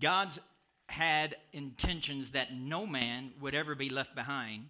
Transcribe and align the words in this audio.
God's 0.00 0.38
had 0.88 1.36
intentions 1.52 2.30
that 2.32 2.54
no 2.54 2.86
man 2.86 3.32
would 3.40 3.54
ever 3.54 3.74
be 3.74 3.88
left 3.88 4.14
behind, 4.14 4.68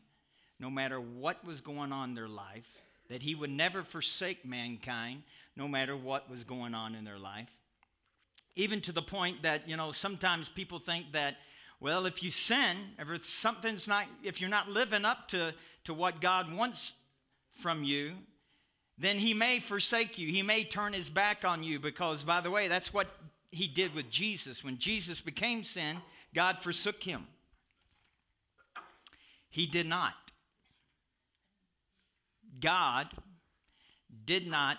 no 0.60 0.70
matter 0.70 1.00
what 1.00 1.44
was 1.44 1.60
going 1.60 1.92
on 1.92 2.10
in 2.10 2.14
their 2.14 2.28
life, 2.28 2.78
that 3.10 3.22
he 3.22 3.34
would 3.34 3.50
never 3.50 3.82
forsake 3.82 4.44
mankind, 4.44 5.22
no 5.56 5.68
matter 5.68 5.96
what 5.96 6.30
was 6.30 6.44
going 6.44 6.74
on 6.74 6.94
in 6.94 7.04
their 7.04 7.18
life. 7.18 7.50
Even 8.54 8.80
to 8.82 8.92
the 8.92 9.02
point 9.02 9.42
that, 9.42 9.68
you 9.68 9.76
know, 9.76 9.92
sometimes 9.92 10.48
people 10.48 10.78
think 10.78 11.12
that, 11.12 11.36
well, 11.80 12.06
if 12.06 12.22
you 12.22 12.30
sin, 12.30 12.76
if 12.98 13.26
something's 13.26 13.88
not, 13.88 14.06
if 14.22 14.40
you're 14.40 14.48
not 14.48 14.68
living 14.68 15.04
up 15.04 15.28
to, 15.28 15.52
to 15.84 15.92
what 15.92 16.20
God 16.20 16.54
wants 16.54 16.92
from 17.58 17.82
you, 17.82 18.12
then 18.96 19.18
he 19.18 19.34
may 19.34 19.58
forsake 19.58 20.18
you. 20.18 20.28
He 20.28 20.42
may 20.42 20.62
turn 20.62 20.92
his 20.92 21.10
back 21.10 21.44
on 21.44 21.64
you 21.64 21.80
because, 21.80 22.22
by 22.22 22.40
the 22.40 22.50
way, 22.50 22.68
that's 22.68 22.94
what 22.94 23.08
he 23.54 23.68
did 23.68 23.94
with 23.94 24.10
Jesus. 24.10 24.64
When 24.64 24.78
Jesus 24.78 25.20
became 25.20 25.62
sin, 25.64 25.96
God 26.34 26.58
forsook 26.60 27.02
him. 27.02 27.26
He 29.50 29.66
did 29.66 29.86
not. 29.86 30.14
God 32.60 33.08
did 34.24 34.46
not 34.48 34.78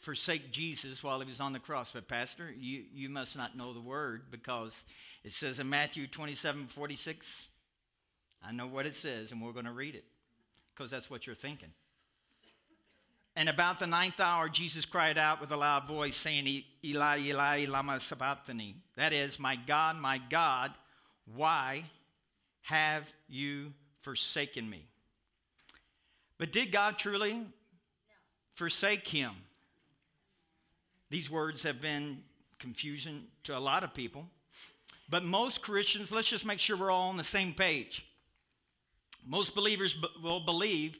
forsake 0.00 0.50
Jesus 0.50 1.02
while 1.02 1.20
he 1.20 1.26
was 1.26 1.40
on 1.40 1.52
the 1.52 1.58
cross. 1.58 1.92
But, 1.92 2.08
Pastor, 2.08 2.52
you, 2.56 2.84
you 2.92 3.08
must 3.08 3.36
not 3.36 3.56
know 3.56 3.72
the 3.72 3.80
word 3.80 4.24
because 4.30 4.84
it 5.24 5.32
says 5.32 5.58
in 5.58 5.68
Matthew 5.68 6.06
27 6.06 6.66
46, 6.66 7.48
I 8.42 8.52
know 8.52 8.66
what 8.66 8.86
it 8.86 8.94
says, 8.94 9.32
and 9.32 9.42
we're 9.42 9.52
going 9.52 9.64
to 9.64 9.72
read 9.72 9.94
it 9.94 10.04
because 10.74 10.90
that's 10.90 11.10
what 11.10 11.26
you're 11.26 11.36
thinking. 11.36 11.70
And 13.36 13.50
about 13.50 13.78
the 13.78 13.86
ninth 13.86 14.18
hour, 14.18 14.48
Jesus 14.48 14.86
cried 14.86 15.18
out 15.18 15.42
with 15.42 15.52
a 15.52 15.56
loud 15.56 15.86
voice, 15.86 16.16
saying, 16.16 16.64
Eli, 16.82 17.18
Eli, 17.18 17.66
lama 17.68 18.00
sabachthani. 18.00 18.76
That 18.96 19.12
is, 19.12 19.38
My 19.38 19.56
God, 19.56 19.96
my 19.96 20.18
God, 20.30 20.72
why 21.34 21.84
have 22.62 23.12
you 23.28 23.74
forsaken 24.00 24.68
me? 24.68 24.86
But 26.38 26.50
did 26.50 26.72
God 26.72 26.98
truly 26.98 27.34
no. 27.34 27.44
forsake 28.54 29.06
him? 29.06 29.32
These 31.10 31.30
words 31.30 31.62
have 31.62 31.82
been 31.82 32.22
confusion 32.58 33.24
to 33.44 33.56
a 33.56 33.60
lot 33.60 33.84
of 33.84 33.92
people. 33.92 34.26
But 35.10 35.24
most 35.24 35.60
Christians, 35.60 36.10
let's 36.10 36.28
just 36.28 36.46
make 36.46 36.58
sure 36.58 36.76
we're 36.76 36.90
all 36.90 37.10
on 37.10 37.16
the 37.18 37.24
same 37.24 37.52
page. 37.52 38.06
Most 39.26 39.54
believers 39.54 39.94
will 40.22 40.40
believe 40.40 40.98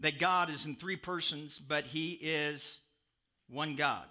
that 0.00 0.18
God 0.18 0.50
is 0.50 0.66
in 0.66 0.76
three 0.76 0.96
persons, 0.96 1.58
but 1.58 1.84
He 1.84 2.12
is 2.12 2.78
one 3.48 3.76
God. 3.76 4.04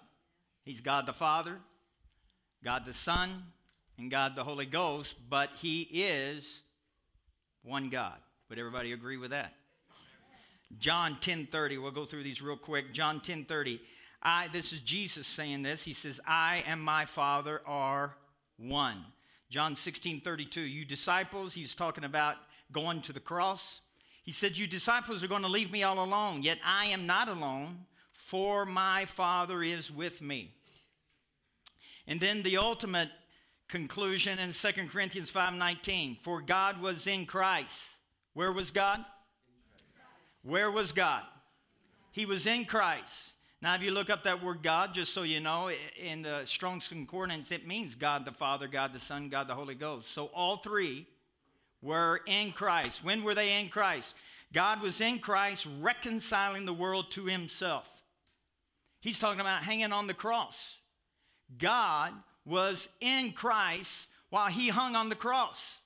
He's 0.64 0.80
God 0.80 1.06
the 1.06 1.12
Father, 1.12 1.56
God 2.62 2.84
the 2.84 2.92
Son, 2.92 3.44
and 3.96 4.10
God 4.10 4.36
the 4.36 4.44
Holy 4.44 4.66
Ghost, 4.66 5.14
but 5.28 5.50
He 5.60 5.82
is 5.90 6.62
one 7.62 7.88
God. 7.88 8.16
Would 8.48 8.58
everybody 8.58 8.92
agree 8.92 9.16
with 9.16 9.30
that? 9.30 9.54
John 10.78 11.16
10:30. 11.16 11.78
We'll 11.78 11.90
go 11.90 12.04
through 12.04 12.22
these 12.22 12.42
real 12.42 12.56
quick. 12.56 12.92
John 12.92 13.20
10:30. 13.20 13.80
I 14.22 14.48
this 14.48 14.72
is 14.72 14.80
Jesus 14.80 15.26
saying 15.26 15.62
this. 15.62 15.84
He 15.84 15.92
says, 15.92 16.20
"I 16.26 16.62
and 16.66 16.82
my 16.82 17.06
Father 17.06 17.62
are 17.66 18.16
one." 18.56 19.04
John 19.50 19.74
16:32. 19.74 20.60
You 20.60 20.84
disciples, 20.84 21.54
he's 21.54 21.74
talking 21.74 22.04
about 22.04 22.36
going 22.70 23.00
to 23.02 23.12
the 23.12 23.20
cross. 23.20 23.80
He 24.28 24.34
said, 24.34 24.58
You 24.58 24.66
disciples 24.66 25.24
are 25.24 25.26
going 25.26 25.40
to 25.40 25.48
leave 25.48 25.72
me 25.72 25.84
all 25.84 26.04
alone, 26.04 26.42
yet 26.42 26.58
I 26.62 26.84
am 26.88 27.06
not 27.06 27.30
alone, 27.30 27.86
for 28.12 28.66
my 28.66 29.06
Father 29.06 29.62
is 29.62 29.90
with 29.90 30.20
me. 30.20 30.52
And 32.06 32.20
then 32.20 32.42
the 32.42 32.58
ultimate 32.58 33.08
conclusion 33.68 34.38
in 34.38 34.52
2 34.52 34.88
Corinthians 34.90 35.32
5:19, 35.32 36.18
for 36.20 36.42
God 36.42 36.78
was 36.78 37.06
in 37.06 37.24
Christ. 37.24 37.82
Where 38.34 38.52
was 38.52 38.70
God? 38.70 39.02
Where 40.42 40.70
was 40.70 40.92
God? 40.92 41.22
He 42.12 42.26
was 42.26 42.44
in 42.44 42.66
Christ. 42.66 43.32
Now, 43.62 43.76
if 43.76 43.82
you 43.82 43.92
look 43.92 44.10
up 44.10 44.24
that 44.24 44.44
word 44.44 44.62
God, 44.62 44.92
just 44.92 45.14
so 45.14 45.22
you 45.22 45.40
know, 45.40 45.70
in 45.96 46.20
the 46.20 46.44
Strong's 46.44 46.86
Concordance, 46.86 47.50
it 47.50 47.66
means 47.66 47.94
God 47.94 48.26
the 48.26 48.32
Father, 48.32 48.68
God 48.68 48.92
the 48.92 49.00
Son, 49.00 49.30
God 49.30 49.48
the 49.48 49.54
Holy 49.54 49.74
Ghost. 49.74 50.12
So 50.12 50.26
all 50.34 50.58
three 50.58 51.06
were 51.82 52.20
in 52.26 52.52
Christ. 52.52 53.04
When 53.04 53.22
were 53.22 53.34
they 53.34 53.60
in 53.60 53.68
Christ? 53.68 54.14
God 54.52 54.80
was 54.80 55.00
in 55.00 55.18
Christ 55.18 55.66
reconciling 55.80 56.64
the 56.64 56.72
world 56.72 57.10
to 57.12 57.26
himself. 57.26 57.88
He's 59.00 59.18
talking 59.18 59.40
about 59.40 59.62
hanging 59.62 59.92
on 59.92 60.06
the 60.06 60.14
cross. 60.14 60.76
God 61.56 62.12
was 62.44 62.88
in 63.00 63.32
Christ 63.32 64.08
while 64.30 64.48
he 64.48 64.68
hung 64.68 64.96
on 64.96 65.08
the 65.08 65.14
cross. 65.14 65.76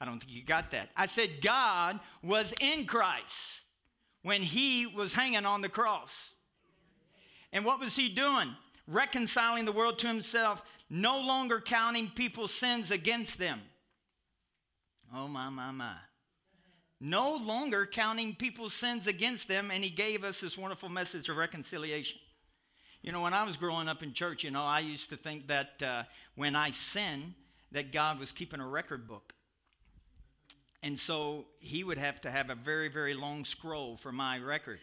I 0.00 0.04
don't 0.04 0.20
think 0.20 0.32
you 0.32 0.42
got 0.42 0.70
that. 0.72 0.90
I 0.96 1.06
said 1.06 1.40
God 1.40 1.98
was 2.22 2.54
in 2.60 2.84
Christ 2.86 3.62
when 4.22 4.42
he 4.42 4.86
was 4.86 5.14
hanging 5.14 5.46
on 5.46 5.60
the 5.60 5.68
cross. 5.68 6.30
And 7.52 7.64
what 7.64 7.80
was 7.80 7.96
he 7.96 8.08
doing? 8.08 8.54
Reconciling 8.86 9.64
the 9.64 9.72
world 9.72 9.98
to 10.00 10.06
himself, 10.06 10.62
no 10.90 11.20
longer 11.20 11.60
counting 11.60 12.10
people's 12.14 12.52
sins 12.52 12.90
against 12.90 13.38
them. 13.38 13.60
Oh, 15.14 15.28
my, 15.28 15.48
my, 15.48 15.70
my. 15.70 15.94
No 17.00 17.36
longer 17.36 17.86
counting 17.86 18.34
people's 18.34 18.74
sins 18.74 19.06
against 19.06 19.48
them, 19.48 19.70
and 19.72 19.84
he 19.84 19.90
gave 19.90 20.24
us 20.24 20.40
this 20.40 20.58
wonderful 20.58 20.88
message 20.88 21.28
of 21.28 21.36
reconciliation. 21.36 22.18
You 23.02 23.12
know, 23.12 23.22
when 23.22 23.34
I 23.34 23.44
was 23.44 23.56
growing 23.56 23.88
up 23.88 24.02
in 24.02 24.12
church, 24.12 24.42
you 24.42 24.50
know, 24.50 24.64
I 24.64 24.80
used 24.80 25.10
to 25.10 25.16
think 25.16 25.46
that 25.46 25.82
uh, 25.82 26.02
when 26.34 26.56
I 26.56 26.72
sin, 26.72 27.34
that 27.70 27.92
God 27.92 28.18
was 28.18 28.32
keeping 28.32 28.60
a 28.60 28.66
record 28.66 29.06
book. 29.06 29.32
And 30.82 30.98
so 30.98 31.46
he 31.58 31.84
would 31.84 31.98
have 31.98 32.20
to 32.22 32.30
have 32.30 32.50
a 32.50 32.54
very, 32.54 32.88
very 32.88 33.14
long 33.14 33.44
scroll 33.44 33.96
for 33.96 34.12
my 34.12 34.38
record 34.38 34.80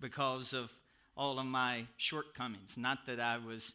because 0.00 0.52
of 0.52 0.70
all 1.16 1.38
of 1.38 1.46
my 1.46 1.86
shortcomings. 1.96 2.76
Not 2.76 3.06
that 3.06 3.20
I 3.20 3.38
was 3.38 3.74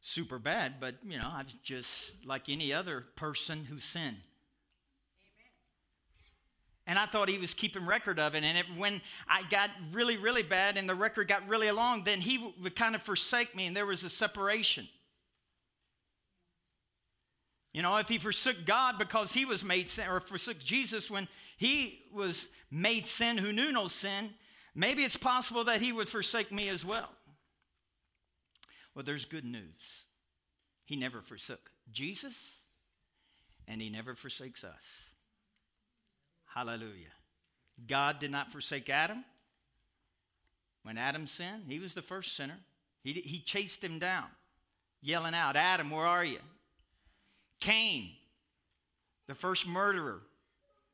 super 0.00 0.38
bad, 0.38 0.74
but, 0.80 0.96
you 1.04 1.18
know, 1.18 1.28
I 1.32 1.42
was 1.42 1.52
just 1.62 2.24
like 2.24 2.48
any 2.48 2.72
other 2.72 3.04
person 3.16 3.64
who 3.64 3.78
sinned. 3.78 4.18
And 6.86 6.98
I 6.98 7.06
thought 7.06 7.28
he 7.28 7.38
was 7.38 7.54
keeping 7.54 7.86
record 7.86 8.18
of 8.18 8.34
it. 8.34 8.42
And 8.42 8.58
it, 8.58 8.66
when 8.76 9.00
I 9.28 9.44
got 9.48 9.70
really, 9.92 10.16
really 10.16 10.42
bad 10.42 10.76
and 10.76 10.88
the 10.88 10.94
record 10.94 11.28
got 11.28 11.46
really 11.48 11.70
long, 11.70 12.02
then 12.04 12.20
he 12.20 12.52
would 12.60 12.74
kind 12.74 12.94
of 12.94 13.02
forsake 13.02 13.54
me 13.54 13.66
and 13.66 13.76
there 13.76 13.86
was 13.86 14.02
a 14.02 14.10
separation. 14.10 14.88
You 17.72 17.80
know, 17.80 17.96
if 17.96 18.08
he 18.08 18.18
forsook 18.18 18.66
God 18.66 18.98
because 18.98 19.32
he 19.32 19.44
was 19.44 19.64
made 19.64 19.88
sin, 19.88 20.06
or 20.08 20.20
forsook 20.20 20.58
Jesus 20.58 21.10
when 21.10 21.26
he 21.56 22.02
was 22.12 22.48
made 22.70 23.06
sin 23.06 23.38
who 23.38 23.52
knew 23.52 23.72
no 23.72 23.88
sin, 23.88 24.30
maybe 24.74 25.04
it's 25.04 25.16
possible 25.16 25.64
that 25.64 25.80
he 25.80 25.92
would 25.92 26.08
forsake 26.08 26.52
me 26.52 26.68
as 26.68 26.84
well. 26.84 27.08
Well, 28.94 29.04
there's 29.04 29.24
good 29.24 29.44
news. 29.46 30.02
He 30.84 30.96
never 30.96 31.22
forsook 31.22 31.70
Jesus, 31.90 32.58
and 33.66 33.80
he 33.80 33.88
never 33.88 34.14
forsakes 34.14 34.64
us. 34.64 35.11
Hallelujah. 36.54 37.12
God 37.86 38.18
did 38.18 38.30
not 38.30 38.52
forsake 38.52 38.90
Adam. 38.90 39.24
When 40.82 40.98
Adam 40.98 41.26
sinned, 41.26 41.64
he 41.68 41.78
was 41.78 41.94
the 41.94 42.02
first 42.02 42.36
sinner. 42.36 42.58
He, 43.02 43.12
he 43.12 43.38
chased 43.40 43.82
him 43.82 43.98
down, 43.98 44.26
yelling 45.00 45.34
out, 45.34 45.56
Adam, 45.56 45.90
where 45.90 46.06
are 46.06 46.24
you? 46.24 46.40
Cain, 47.60 48.10
the 49.28 49.34
first 49.34 49.66
murderer, 49.66 50.20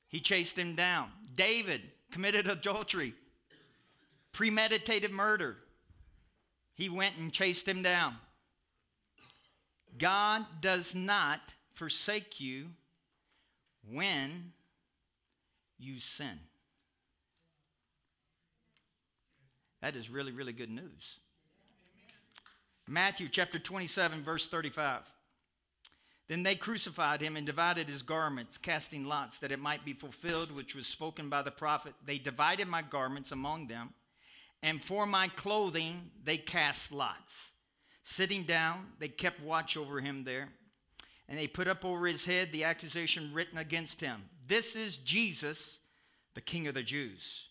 he 0.09 0.21
chased 0.21 0.57
him 0.59 0.75
down. 0.75 1.11
David 1.35 1.83
committed 2.11 2.47
adultery, 2.47 3.15
premeditated 4.33 5.11
murder. 5.11 5.57
He 6.75 6.89
went 6.89 7.17
and 7.17 7.33
chased 7.33 7.67
him 7.67 7.83
down. 7.83 8.17
God 9.99 10.47
does 10.61 10.95
not 10.95 11.41
forsake 11.72 12.39
you 12.39 12.69
when 13.91 14.53
you 15.78 15.98
sin. 16.01 16.41
That 19.80 19.95
is 19.95 20.10
really, 20.10 20.33
really 20.33 20.53
good 20.53 20.71
news. 20.71 21.19
Matthew 22.89 23.28
chapter 23.28 23.59
27, 23.59 24.22
verse 24.22 24.47
35. 24.47 25.03
Then 26.27 26.42
they 26.42 26.57
crucified 26.57 27.22
him 27.22 27.36
and 27.36 27.47
divided 27.47 27.89
his 27.89 28.03
garments, 28.03 28.59
casting 28.59 29.07
lots, 29.07 29.39
that 29.39 29.53
it 29.53 29.60
might 29.60 29.84
be 29.84 29.92
fulfilled, 29.92 30.51
which 30.51 30.75
was 30.75 30.86
spoken 30.86 31.28
by 31.28 31.42
the 31.42 31.51
prophet. 31.51 31.95
They 32.04 32.19
divided 32.19 32.69
my 32.69 32.83
garments 32.83 33.33
among 33.33 33.69
them, 33.69 33.95
and 34.63 34.83
for 34.83 35.07
my 35.07 35.28
clothing 35.28 36.10
they 36.25 36.36
cast 36.36 36.92
lots. 36.92 37.53
Sitting 38.04 38.42
down, 38.42 38.89
they 38.98 39.09
kept 39.09 39.42
watch 39.42 39.77
over 39.77 40.01
him 40.01 40.25
there, 40.25 40.48
and 41.28 41.39
they 41.39 41.47
put 41.47 41.69
up 41.69 41.84
over 41.84 42.07
his 42.07 42.25
head 42.25 42.53
the 42.53 42.65
accusation 42.65 43.30
written 43.33 43.59
against 43.59 44.01
him 44.01 44.25
this 44.48 44.74
is 44.74 44.97
Jesus, 44.97 45.78
the 46.34 46.41
King 46.41 46.66
of 46.66 46.74
the 46.74 46.83
Jews. 46.83 47.45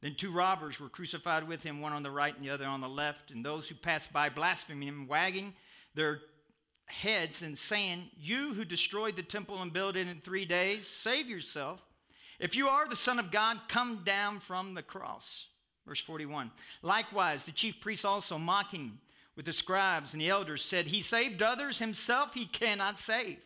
Then 0.00 0.14
two 0.14 0.32
robbers 0.32 0.80
were 0.80 0.88
crucified 0.88 1.46
with 1.46 1.62
him, 1.62 1.80
one 1.80 1.92
on 1.92 2.02
the 2.02 2.10
right 2.10 2.34
and 2.34 2.44
the 2.44 2.50
other 2.50 2.64
on 2.64 2.80
the 2.80 2.88
left. 2.88 3.30
And 3.30 3.44
those 3.44 3.68
who 3.68 3.74
passed 3.74 4.12
by 4.12 4.30
blaspheming 4.30 4.88
him, 4.88 5.06
wagging 5.06 5.52
their 5.94 6.20
heads 6.86 7.42
and 7.42 7.56
saying, 7.56 8.04
You 8.18 8.54
who 8.54 8.64
destroyed 8.64 9.16
the 9.16 9.22
temple 9.22 9.60
and 9.60 9.72
built 9.72 9.96
it 9.96 10.08
in 10.08 10.20
three 10.20 10.46
days, 10.46 10.86
save 10.86 11.28
yourself. 11.28 11.82
If 12.38 12.56
you 12.56 12.68
are 12.68 12.88
the 12.88 12.96
Son 12.96 13.18
of 13.18 13.30
God, 13.30 13.58
come 13.68 14.02
down 14.04 14.40
from 14.40 14.74
the 14.74 14.82
cross. 14.82 15.46
Verse 15.86 16.00
41. 16.00 16.50
Likewise, 16.82 17.44
the 17.44 17.52
chief 17.52 17.80
priests 17.80 18.04
also 18.04 18.38
mocking 18.38 18.98
with 19.36 19.44
the 19.44 19.52
scribes 19.52 20.14
and 20.14 20.22
the 20.22 20.30
elders 20.30 20.62
said, 20.62 20.86
He 20.86 21.02
saved 21.02 21.42
others, 21.42 21.78
himself 21.78 22.32
he 22.32 22.46
cannot 22.46 22.96
save. 22.96 23.38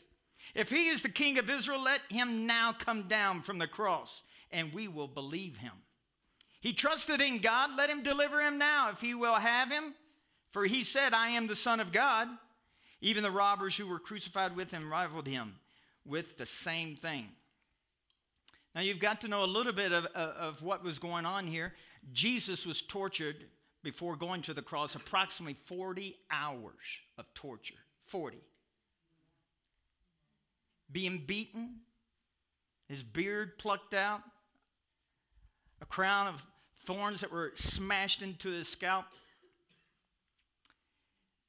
If 0.55 0.71
he 0.71 0.89
is 0.89 1.03
the 1.03 1.09
king 1.09 1.39
of 1.39 1.51
Israel, 1.51 1.83
let 1.83 2.01
him 2.11 2.47
now 2.47 2.73
come 2.73 3.05
down 3.05 3.43
from 3.43 3.59
the 3.59 3.67
cross, 3.67 4.23
and 4.51 4.73
we 4.73 4.89
will 4.89 5.09
believe 5.09 5.59
him. 5.59 5.73
He 6.61 6.73
trusted 6.73 7.21
in 7.21 7.39
God, 7.39 7.71
let 7.77 7.91
him 7.91 8.03
deliver 8.03 8.41
him 8.41 8.57
now 8.59 8.91
if 8.91 9.01
he 9.01 9.15
will 9.15 9.35
have 9.35 9.71
him. 9.71 9.95
For 10.51 10.65
he 10.65 10.85
said, 10.85 11.13
I 11.13 11.31
am 11.31 11.47
the 11.47 11.57
Son 11.57 11.81
of 11.81 11.93
God. 11.93 12.29
Even 13.01 13.23
the 13.23 13.31
robbers 13.31 13.77
who 13.77 13.87
were 13.87 13.99
crucified 13.99 14.57
with 14.57 14.71
him 14.71 14.91
rivaled 14.91 15.27
him 15.27 15.57
with 16.07 16.39
the 16.39 16.47
same 16.47 16.97
thing. 16.97 17.29
Now, 18.75 18.81
you've 18.81 18.99
got 18.99 19.21
to 19.23 19.29
know 19.29 19.45
a 19.45 19.47
little 19.47 19.73
bit 19.73 19.93
of, 19.93 20.07
of 20.07 20.63
what 20.63 20.83
was 20.83 20.99
going 20.99 21.27
on 21.27 21.47
here. 21.47 21.75
Jesus 22.13 22.67
was 22.67 22.83
tortured 22.83 23.45
before 23.83 24.17
going 24.17 24.43
to 24.43 24.55
the 24.55 24.63
cross, 24.63 24.95
approximately 24.95 25.55
40 25.55 26.17
hours 26.31 26.73
of 27.19 27.33
torture. 27.35 27.75
40. 28.07 28.39
Being 30.95 31.25
beaten, 31.27 31.81
his 32.89 33.03
beard 33.03 33.59
plucked 33.59 33.95
out, 33.95 34.21
a 35.83 35.87
crown 35.87 36.29
of 36.29 36.47
thorns 36.87 37.21
that 37.23 37.33
were 37.33 37.51
smashed 37.57 38.23
into 38.23 38.49
his 38.49 38.69
scalp. 38.69 39.07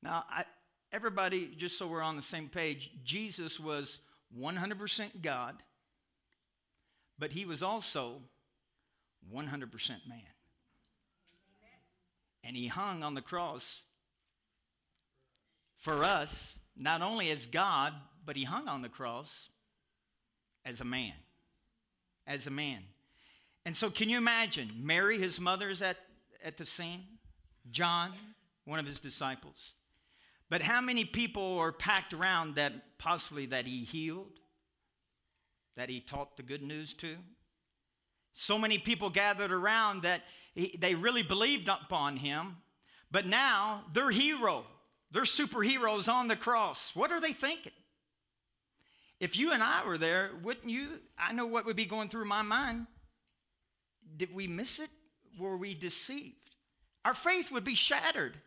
Now, 0.01 0.23
I, 0.27 0.45
everybody, 0.91 1.51
just 1.55 1.77
so 1.77 1.85
we're 1.85 2.01
on 2.01 2.15
the 2.15 2.23
same 2.23 2.49
page, 2.49 2.89
Jesus 3.03 3.59
was 3.59 3.99
100% 4.35 5.21
God, 5.21 5.55
but 7.19 7.31
he 7.31 7.45
was 7.45 7.61
also 7.61 8.23
100% 9.31 9.89
man. 10.07 10.21
And 12.43 12.57
he 12.57 12.65
hung 12.65 13.03
on 13.03 13.13
the 13.13 13.21
cross 13.21 13.81
for 15.77 16.03
us, 16.03 16.55
not 16.75 17.03
only 17.03 17.29
as 17.29 17.45
God, 17.45 17.93
but 18.25 18.35
he 18.35 18.43
hung 18.43 18.67
on 18.67 18.81
the 18.81 18.89
cross 18.89 19.49
as 20.65 20.81
a 20.81 20.85
man. 20.85 21.13
As 22.27 22.47
a 22.47 22.51
man. 22.51 22.79
And 23.65 23.75
so, 23.75 23.89
can 23.89 24.09
you 24.09 24.17
imagine? 24.17 24.71
Mary, 24.77 25.17
his 25.17 25.39
mother, 25.39 25.69
is 25.69 25.81
at, 25.81 25.97
at 26.43 26.57
the 26.57 26.65
scene. 26.65 27.03
John, 27.71 28.11
one 28.65 28.79
of 28.79 28.85
his 28.85 28.99
disciples. 28.99 29.73
But 30.49 30.61
how 30.61 30.81
many 30.81 31.05
people 31.05 31.57
are 31.57 31.71
packed 31.71 32.13
around 32.13 32.55
that 32.55 32.73
possibly 32.97 33.47
that 33.47 33.65
he 33.65 33.83
healed, 33.83 34.39
that 35.75 35.89
he 35.89 35.99
taught 35.99 36.37
the 36.37 36.43
good 36.43 36.61
news 36.61 36.93
to? 36.95 37.15
So 38.33 38.59
many 38.59 38.77
people 38.77 39.09
gathered 39.09 39.51
around 39.51 40.03
that 40.03 40.21
he, 40.53 40.75
they 40.79 40.93
really 40.93 41.23
believed 41.23 41.67
upon 41.67 42.17
him, 42.17 42.57
but 43.09 43.25
now 43.25 43.85
their 43.93 44.11
hero, 44.11 44.65
their 45.11 45.23
superheroes 45.23 46.11
on 46.11 46.27
the 46.27 46.35
cross. 46.35 46.91
What 46.95 47.11
are 47.11 47.19
they 47.19 47.33
thinking? 47.33 47.71
If 49.19 49.37
you 49.37 49.51
and 49.51 49.63
I 49.63 49.85
were 49.85 49.97
there, 49.97 50.31
wouldn't 50.43 50.69
you? 50.69 50.87
I 51.17 51.33
know 51.33 51.45
what 51.45 51.65
would 51.65 51.75
be 51.75 51.85
going 51.85 52.09
through 52.09 52.25
my 52.25 52.41
mind. 52.41 52.87
Did 54.17 54.33
we 54.33 54.47
miss 54.47 54.79
it? 54.79 54.89
Were 55.39 55.57
we 55.57 55.73
deceived? 55.73 56.35
Our 57.03 57.13
faith 57.13 57.51
would 57.51 57.63
be 57.63 57.75
shattered. 57.75 58.37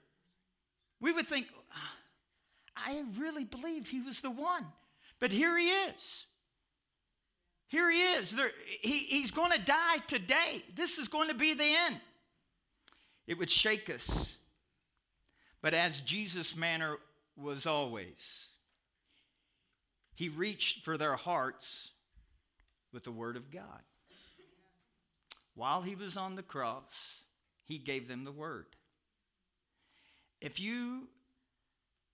We 1.00 1.12
would 1.12 1.29
think, 1.29 1.47
ah, 1.73 1.93
I 2.76 3.05
really 3.19 3.44
believe 3.44 3.88
he 3.88 4.00
was 4.00 4.20
the 4.20 4.31
one. 4.31 4.67
But 5.20 5.32
here 5.32 5.56
he 5.56 5.69
is. 5.69 6.26
Here 7.69 7.91
he 7.91 8.00
is. 8.00 8.31
There, 8.32 8.50
he, 8.81 8.99
he's 8.99 9.31
going 9.31 9.53
to 9.53 9.61
die 9.61 9.99
today. 10.06 10.65
This 10.75 10.99
is 10.99 11.09
going 11.09 11.29
to 11.29 11.35
be 11.35 11.55
the 11.55 11.70
end. 11.87 12.00
It 13.26 13.38
would 13.38 13.50
shake 13.50 13.91
us. 13.91 14.35
But 15.61 15.75
as 15.75 16.00
Jesus' 16.00 16.56
manner 16.56 16.97
was 17.37 17.67
always, 17.67 18.48
he 20.19 20.29
reached 20.29 20.82
for 20.82 20.97
their 20.99 21.15
hearts 21.15 21.93
with 22.93 23.05
the 23.05 23.12
Word 23.12 23.37
of 23.37 23.53
God. 23.53 23.82
While 25.55 25.82
he 25.82 25.94
was 25.94 26.17
on 26.17 26.35
the 26.35 26.43
cross, 26.43 26.91
he 27.62 27.79
gave 27.79 28.09
them 28.09 28.25
the 28.25 28.32
Word. 28.32 28.67
If 30.41 30.59
you 30.59 31.06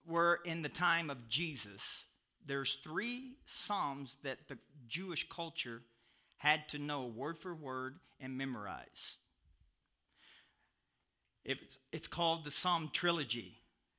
were 0.06 0.41
in 0.45 0.61
the 0.61 0.69
time 0.69 1.09
of 1.09 1.31
Jesus, 1.31 2.05
there's 2.45 2.77
three 2.85 3.37
Psalms 3.47 4.19
that 4.23 4.49
the 4.49 4.59
Jewish 4.87 5.27
culture 5.31 5.81
had 6.37 6.69
to 6.69 6.79
know 6.79 7.06
word 7.06 7.39
for 7.39 7.55
word 7.55 7.97
and 8.21 8.37
memorize. 8.37 9.17
It's, 11.43 12.06
called 12.06 12.45
the 12.45 12.51
Psalm 12.51 12.91
Trilogy 12.93 13.55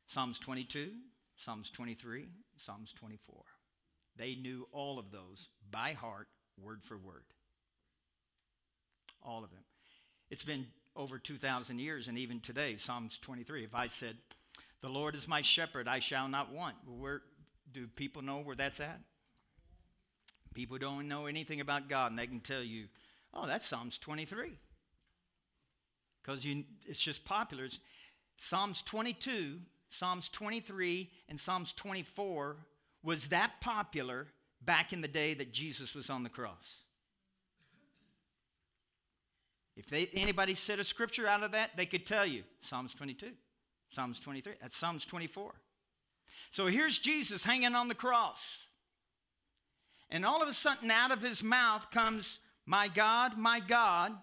Psalms 0.06 0.38
22, 0.38 0.92
Psalms 1.38 1.72
23, 1.72 2.28
Psalms 2.56 2.94
24. 2.94 3.55
They 4.18 4.36
knew 4.36 4.68
all 4.72 5.00
of 5.00 5.12
those 5.12 5.50
by 5.72 5.94
heart, 5.94 6.28
word 6.62 6.84
for 6.84 6.98
word. 6.98 7.24
All 9.24 9.44
of 9.44 9.52
them. 9.52 9.64
It's 10.30 10.46
been 10.46 10.68
over 10.96 11.18
2,000 11.20 11.80
years, 11.80 12.08
and 12.08 12.18
even 12.18 12.40
today, 12.40 12.78
Psalms 12.78 13.18
23. 13.20 13.64
If 13.64 13.76
I 13.76 13.88
said, 13.88 14.16
The 14.82 14.90
Lord 14.90 15.16
is 15.16 15.28
my 15.28 15.42
shepherd, 15.42 15.88
I 15.88 16.00
shall 16.00 16.28
not 16.28 16.54
want, 16.54 16.76
where 16.88 17.22
do 17.72 17.88
people 17.88 18.22
know 18.22 18.40
where 18.40 18.56
that's 18.56 18.80
at? 18.80 19.00
People 20.54 20.78
don't 20.78 21.10
know 21.10 21.26
anything 21.26 21.60
about 21.60 21.90
God, 21.90 22.12
and 22.12 22.20
they 22.20 22.28
can 22.28 22.40
tell 22.40 22.64
you, 22.64 22.86
oh, 23.34 23.46
that's 23.46 23.68
Psalms 23.68 23.98
23. 23.98 24.52
Because 26.22 26.46
it's 26.88 27.00
just 27.00 27.26
popular. 27.26 27.66
It's 27.66 27.80
Psalms 28.38 28.82
22, 28.84 29.60
Psalms 29.90 30.30
23, 30.30 31.10
and 31.28 31.40
Psalms 31.40 31.74
24 31.74 32.56
was 33.06 33.28
that 33.28 33.62
popular 33.62 34.28
back 34.62 34.92
in 34.92 35.02
the 35.02 35.08
day 35.08 35.36
that 35.36 35.54
Jesus 35.54 35.94
was 35.94 36.10
on 36.10 36.24
the 36.24 36.30
cross. 36.30 36.80
If 39.78 39.88
they, 39.88 40.10
anybody 40.14 40.56
said 40.56 40.80
a 40.80 40.84
scripture 40.84 41.28
out 41.28 41.44
of 41.44 41.52
that, 41.52 41.78
they 41.78 41.86
could 41.86 42.08
tell 42.08 42.26
you 42.26 42.44
Psalms 42.62 42.96
22, 42.96 43.28
Psalms 43.90 44.20
23, 44.20 44.54
that's 44.60 44.76
Psalms 44.76 45.06
24. 45.06 45.54
So 46.50 46.66
here's 46.66 46.98
Jesus 46.98 47.44
hanging 47.44 47.76
on 47.76 47.90
the 47.90 47.96
cross. 47.96 48.64
And 50.10 50.26
all 50.26 50.42
of 50.42 50.50
a 50.50 50.54
sudden, 50.54 50.90
out 50.90 51.12
of 51.12 51.22
his 51.22 51.44
mouth 51.44 51.92
comes, 51.92 52.40
My 52.66 52.88
God, 52.88 53.38
my 53.38 53.60
God, 53.60 54.14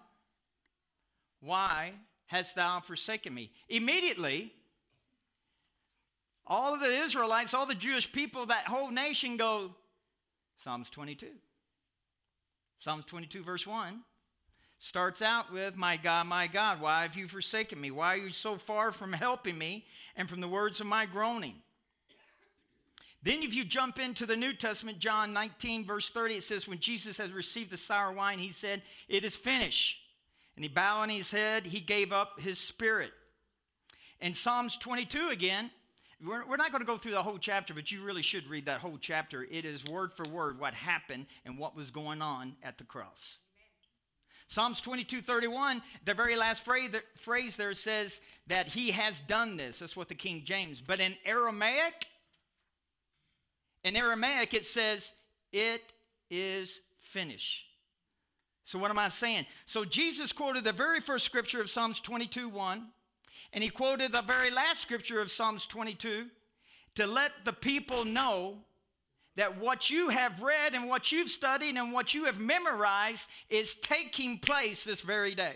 why 1.39 1.93
hast 2.27 2.55
thou 2.55 2.79
forsaken 2.79 3.33
me? 3.33 3.51
Immediately, 3.69 4.53
all 6.45 6.73
of 6.73 6.79
the 6.79 7.01
Israelites, 7.01 7.53
all 7.53 7.65
the 7.65 7.75
Jewish 7.75 8.11
people, 8.11 8.47
that 8.47 8.67
whole 8.67 8.91
nation 8.91 9.37
go, 9.37 9.71
Psalms 10.57 10.89
22. 10.89 11.27
Psalms 12.79 13.05
22, 13.05 13.43
verse 13.43 13.65
1, 13.65 14.01
starts 14.77 15.21
out 15.21 15.53
with, 15.53 15.77
My 15.77 15.95
God, 15.95 16.27
my 16.27 16.47
God, 16.47 16.81
why 16.81 17.03
have 17.03 17.15
you 17.15 17.27
forsaken 17.27 17.79
me? 17.79 17.91
Why 17.91 18.15
are 18.15 18.17
you 18.17 18.29
so 18.29 18.57
far 18.57 18.91
from 18.91 19.13
helping 19.13 19.57
me 19.57 19.85
and 20.17 20.29
from 20.29 20.41
the 20.41 20.47
words 20.49 20.81
of 20.81 20.87
my 20.87 21.05
groaning? 21.05 21.55
Then, 23.23 23.41
if 23.41 23.55
you 23.55 23.63
jump 23.63 23.99
into 23.99 24.25
the 24.25 24.35
New 24.35 24.51
Testament, 24.51 24.99
John 24.99 25.31
19, 25.31 25.85
verse 25.85 26.09
30, 26.09 26.35
it 26.35 26.43
says, 26.43 26.67
When 26.67 26.79
Jesus 26.79 27.17
has 27.17 27.31
received 27.31 27.71
the 27.71 27.77
sour 27.77 28.11
wine, 28.11 28.37
he 28.37 28.51
said, 28.51 28.81
It 29.07 29.23
is 29.23 29.37
finished. 29.37 29.97
And 30.57 30.65
he 30.65 30.69
bowed 30.69 31.03
on 31.03 31.09
his 31.09 31.31
head, 31.31 31.65
he 31.65 31.79
gave 31.79 32.11
up 32.11 32.41
his 32.41 32.59
spirit. 32.59 33.11
In 34.19 34.33
Psalms 34.33 34.75
22 34.75 35.29
again, 35.29 35.71
we're, 36.25 36.45
we're 36.45 36.57
not 36.57 36.71
going 36.71 36.81
to 36.81 36.87
go 36.87 36.97
through 36.97 37.11
the 37.11 37.23
whole 37.23 37.37
chapter, 37.37 37.73
but 37.73 37.91
you 37.91 38.01
really 38.01 38.21
should 38.21 38.47
read 38.47 38.65
that 38.65 38.79
whole 38.79 38.97
chapter. 38.99 39.43
It 39.49 39.65
is 39.65 39.85
word 39.85 40.13
for 40.13 40.23
word 40.29 40.59
what 40.59 40.73
happened 40.73 41.25
and 41.45 41.57
what 41.57 41.75
was 41.75 41.91
going 41.91 42.21
on 42.21 42.55
at 42.63 42.77
the 42.77 42.83
cross. 42.83 43.37
Psalms 44.47 44.81
22 44.81 45.21
31, 45.21 45.81
the 46.05 46.13
very 46.13 46.35
last 46.35 46.63
phrase, 46.63 47.57
there 47.57 47.73
says 47.73 48.21
that 48.47 48.67
he 48.67 48.91
has 48.91 49.19
done 49.21 49.57
this. 49.57 49.79
That's 49.79 49.97
what 49.97 50.09
the 50.09 50.15
King 50.15 50.43
James. 50.45 50.81
But 50.81 50.99
in 50.99 51.15
Aramaic, 51.25 52.05
in 53.83 53.95
Aramaic, 53.95 54.53
it 54.53 54.65
says, 54.65 55.11
It 55.51 55.81
is 56.29 56.81
finished. 56.99 57.65
So, 58.65 58.79
what 58.79 58.91
am 58.91 58.99
I 58.99 59.09
saying? 59.09 59.45
So, 59.65 59.85
Jesus 59.85 60.31
quoted 60.31 60.63
the 60.63 60.71
very 60.71 60.99
first 60.99 61.25
scripture 61.25 61.59
of 61.59 61.69
Psalms 61.69 61.99
22 61.99 62.47
1, 62.47 62.87
and 63.53 63.63
he 63.63 63.69
quoted 63.69 64.11
the 64.11 64.23
very 64.23 64.49
last 64.49 64.81
scripture 64.81 65.21
of 65.21 65.31
Psalms 65.31 65.67
22 65.67 66.25
to 66.95 67.07
let 67.07 67.31
the 67.45 67.53
people 67.53 68.03
know 68.03 68.57
that 69.35 69.59
what 69.59 69.89
you 69.89 70.09
have 70.09 70.41
read 70.43 70.75
and 70.75 70.87
what 70.87 71.11
you've 71.11 71.29
studied 71.29 71.75
and 71.75 71.91
what 71.91 72.13
you 72.13 72.25
have 72.25 72.39
memorized 72.39 73.27
is 73.49 73.75
taking 73.75 74.37
place 74.37 74.83
this 74.83 75.01
very 75.01 75.33
day. 75.35 75.55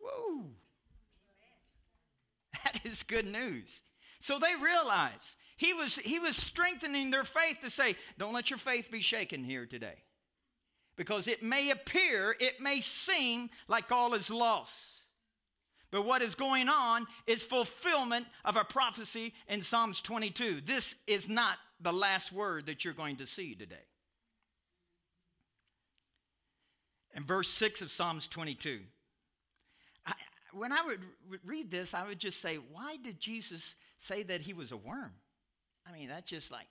Woo! 0.00 0.46
That 2.64 2.84
is 2.84 3.02
good 3.02 3.26
news. 3.26 3.82
So 4.20 4.38
they 4.38 4.54
realize 4.54 5.36
He 5.56 5.72
was, 5.74 5.96
he 5.96 6.18
was 6.18 6.36
strengthening 6.36 7.10
their 7.10 7.24
faith 7.24 7.58
to 7.62 7.70
say, 7.70 7.96
don't 8.18 8.32
let 8.32 8.50
your 8.50 8.58
faith 8.58 8.90
be 8.90 9.00
shaken 9.00 9.44
here 9.44 9.66
today. 9.66 10.04
Because 10.96 11.26
it 11.26 11.42
may 11.42 11.70
appear, 11.70 12.36
it 12.38 12.60
may 12.60 12.80
seem 12.80 13.50
like 13.68 13.90
all 13.90 14.14
is 14.14 14.30
lost. 14.30 15.01
But 15.92 16.06
what 16.06 16.22
is 16.22 16.34
going 16.34 16.70
on 16.70 17.06
is 17.26 17.44
fulfillment 17.44 18.26
of 18.46 18.56
a 18.56 18.64
prophecy 18.64 19.34
in 19.46 19.62
Psalms 19.62 20.00
22. 20.00 20.62
This 20.62 20.96
is 21.06 21.28
not 21.28 21.58
the 21.80 21.92
last 21.92 22.32
word 22.32 22.66
that 22.66 22.84
you're 22.84 22.94
going 22.94 23.16
to 23.16 23.26
see 23.26 23.54
today. 23.54 23.76
In 27.14 27.24
verse 27.24 27.50
6 27.50 27.82
of 27.82 27.90
Psalms 27.90 28.26
22, 28.26 28.80
I, 30.06 30.14
when 30.54 30.72
I 30.72 30.82
would 30.82 31.00
read 31.44 31.70
this, 31.70 31.92
I 31.92 32.06
would 32.06 32.18
just 32.18 32.40
say, 32.40 32.56
why 32.72 32.96
did 32.96 33.20
Jesus 33.20 33.74
say 33.98 34.22
that 34.22 34.40
he 34.40 34.54
was 34.54 34.72
a 34.72 34.78
worm? 34.78 35.12
I 35.86 35.92
mean, 35.92 36.08
that's 36.08 36.30
just 36.30 36.50
like, 36.50 36.68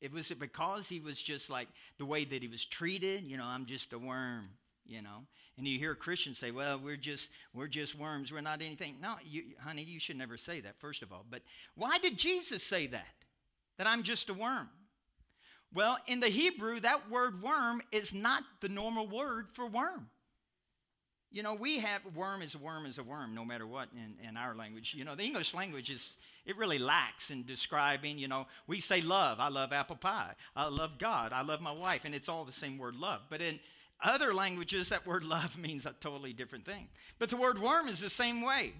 it 0.00 0.12
was 0.12 0.32
it 0.32 0.40
because 0.40 0.88
he 0.88 0.98
was 0.98 1.22
just 1.22 1.48
like 1.48 1.68
the 1.98 2.06
way 2.06 2.24
that 2.24 2.42
he 2.42 2.48
was 2.48 2.64
treated, 2.64 3.22
you 3.22 3.36
know, 3.36 3.46
I'm 3.46 3.66
just 3.66 3.92
a 3.92 3.98
worm, 4.00 4.48
you 4.88 5.02
know. 5.02 5.24
And 5.56 5.66
you 5.66 5.78
hear 5.78 5.94
Christians 5.94 6.38
say, 6.38 6.50
"Well, 6.50 6.78
we're 6.78 6.96
just 6.96 7.30
we're 7.52 7.68
just 7.68 7.94
worms. 7.94 8.32
We're 8.32 8.40
not 8.40 8.62
anything." 8.62 8.96
No, 9.00 9.14
you, 9.24 9.44
honey, 9.62 9.82
you 9.82 10.00
should 10.00 10.16
never 10.16 10.36
say 10.36 10.60
that. 10.60 10.78
First 10.78 11.02
of 11.02 11.12
all, 11.12 11.24
but 11.28 11.42
why 11.74 11.98
did 11.98 12.16
Jesus 12.16 12.62
say 12.62 12.86
that? 12.88 13.14
That 13.76 13.86
I'm 13.86 14.02
just 14.02 14.28
a 14.28 14.34
worm. 14.34 14.68
Well, 15.72 15.98
in 16.06 16.20
the 16.20 16.28
Hebrew, 16.28 16.80
that 16.80 17.10
word 17.10 17.42
worm 17.42 17.82
is 17.92 18.14
not 18.14 18.42
the 18.60 18.68
normal 18.68 19.06
word 19.06 19.48
for 19.52 19.66
worm. 19.66 20.08
You 21.30 21.42
know, 21.42 21.52
we 21.52 21.78
have 21.78 22.00
worm 22.14 22.40
is 22.40 22.54
a 22.54 22.58
worm 22.58 22.86
is 22.86 22.96
a 22.96 23.02
worm, 23.02 23.34
no 23.34 23.44
matter 23.44 23.66
what 23.66 23.88
in, 23.92 24.16
in 24.26 24.38
our 24.38 24.54
language. 24.54 24.94
You 24.94 25.04
know, 25.04 25.14
the 25.14 25.24
English 25.24 25.52
language 25.52 25.90
is, 25.90 26.16
it 26.46 26.56
really 26.56 26.78
lacks 26.78 27.30
in 27.30 27.44
describing, 27.44 28.18
you 28.18 28.28
know, 28.28 28.46
we 28.66 28.80
say 28.80 29.02
love. 29.02 29.38
I 29.38 29.48
love 29.48 29.70
apple 29.70 29.96
pie. 29.96 30.32
I 30.56 30.68
love 30.68 30.96
God. 30.98 31.34
I 31.34 31.42
love 31.42 31.60
my 31.60 31.72
wife. 31.72 32.06
And 32.06 32.14
it's 32.14 32.30
all 32.30 32.46
the 32.46 32.52
same 32.52 32.78
word 32.78 32.96
love. 32.96 33.20
But 33.28 33.42
in 33.42 33.60
other 34.02 34.32
languages, 34.32 34.88
that 34.90 35.06
word 35.06 35.24
love 35.24 35.58
means 35.58 35.86
a 35.86 35.94
totally 36.00 36.32
different 36.32 36.64
thing. 36.64 36.88
But 37.18 37.30
the 37.30 37.36
word 37.36 37.60
worm 37.60 37.88
is 37.88 38.00
the 38.00 38.10
same 38.10 38.42
way. 38.42 38.72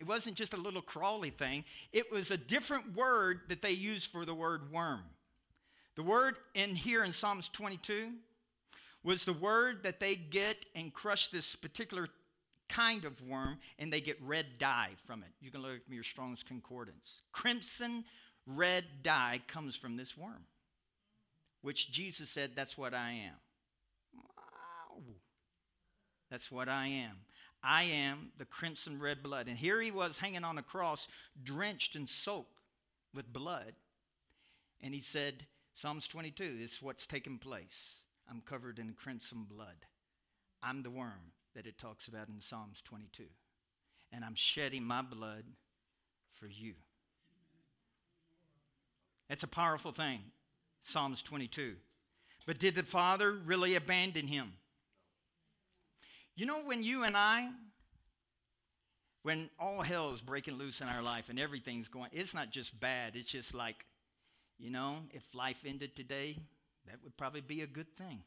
It 0.00 0.06
wasn't 0.06 0.36
just 0.36 0.54
a 0.54 0.58
little 0.58 0.82
crawly 0.82 1.30
thing, 1.30 1.64
it 1.92 2.10
was 2.10 2.30
a 2.30 2.36
different 2.36 2.96
word 2.96 3.40
that 3.48 3.62
they 3.62 3.70
used 3.70 4.10
for 4.10 4.24
the 4.24 4.34
word 4.34 4.72
worm. 4.72 5.02
The 5.96 6.02
word 6.02 6.36
in 6.54 6.74
here 6.74 7.04
in 7.04 7.12
Psalms 7.12 7.48
22 7.48 8.10
was 9.04 9.24
the 9.24 9.32
word 9.32 9.84
that 9.84 10.00
they 10.00 10.16
get 10.16 10.66
and 10.74 10.92
crush 10.92 11.28
this 11.28 11.54
particular 11.54 12.08
kind 12.68 13.04
of 13.04 13.22
worm 13.22 13.58
and 13.78 13.92
they 13.92 14.00
get 14.00 14.20
red 14.20 14.58
dye 14.58 14.90
from 15.06 15.22
it. 15.22 15.28
You 15.40 15.50
can 15.50 15.62
look 15.62 15.72
at 15.86 15.92
your 15.92 16.02
Strong's 16.02 16.42
Concordance. 16.42 17.22
Crimson 17.30 18.04
red 18.46 18.84
dye 19.02 19.40
comes 19.46 19.76
from 19.76 19.96
this 19.96 20.16
worm, 20.16 20.46
which 21.62 21.92
Jesus 21.92 22.30
said, 22.30 22.52
That's 22.56 22.76
what 22.76 22.94
I 22.94 23.12
am. 23.12 23.34
That's 26.30 26.50
what 26.50 26.68
I 26.68 26.88
am. 26.88 27.16
I 27.62 27.84
am 27.84 28.32
the 28.38 28.44
crimson 28.44 29.00
red 29.00 29.22
blood. 29.22 29.48
And 29.48 29.56
here 29.56 29.80
he 29.80 29.90
was 29.90 30.18
hanging 30.18 30.44
on 30.44 30.58
a 30.58 30.62
cross, 30.62 31.08
drenched 31.42 31.96
and 31.96 32.08
soaked 32.08 32.60
with 33.14 33.32
blood. 33.32 33.72
And 34.82 34.92
he 34.92 35.00
said, 35.00 35.46
Psalms 35.72 36.06
22, 36.08 36.58
this 36.58 36.72
is 36.74 36.82
what's 36.82 37.06
taken 37.06 37.38
place. 37.38 37.94
I'm 38.30 38.42
covered 38.42 38.78
in 38.78 38.92
crimson 38.92 39.46
blood. 39.48 39.86
I'm 40.62 40.82
the 40.82 40.90
worm 40.90 41.32
that 41.54 41.66
it 41.66 41.78
talks 41.78 42.06
about 42.06 42.28
in 42.28 42.40
Psalms 42.40 42.82
22. 42.84 43.24
And 44.12 44.24
I'm 44.24 44.34
shedding 44.34 44.84
my 44.84 45.02
blood 45.02 45.44
for 46.32 46.46
you. 46.46 46.74
That's 49.28 49.42
a 49.42 49.48
powerful 49.48 49.92
thing, 49.92 50.20
Psalms 50.82 51.22
22. 51.22 51.74
But 52.46 52.58
did 52.58 52.74
the 52.74 52.82
Father 52.82 53.32
really 53.32 53.74
abandon 53.74 54.26
him? 54.26 54.52
You 56.36 56.46
know, 56.46 56.60
when 56.64 56.82
you 56.82 57.04
and 57.04 57.16
I, 57.16 57.48
when 59.22 59.50
all 59.58 59.82
hell 59.82 60.10
is 60.12 60.20
breaking 60.20 60.54
loose 60.54 60.80
in 60.80 60.88
our 60.88 61.02
life 61.02 61.28
and 61.28 61.38
everything's 61.38 61.88
going, 61.88 62.10
it's 62.12 62.34
not 62.34 62.50
just 62.50 62.78
bad, 62.78 63.14
it's 63.14 63.30
just 63.30 63.54
like, 63.54 63.84
you 64.58 64.70
know, 64.70 64.96
if 65.12 65.22
life 65.34 65.64
ended 65.66 65.94
today, 65.96 66.38
that 66.86 66.96
would 67.02 67.16
probably 67.16 67.40
be 67.40 67.62
a 67.62 67.66
good 67.66 67.96
thing. 67.96 68.22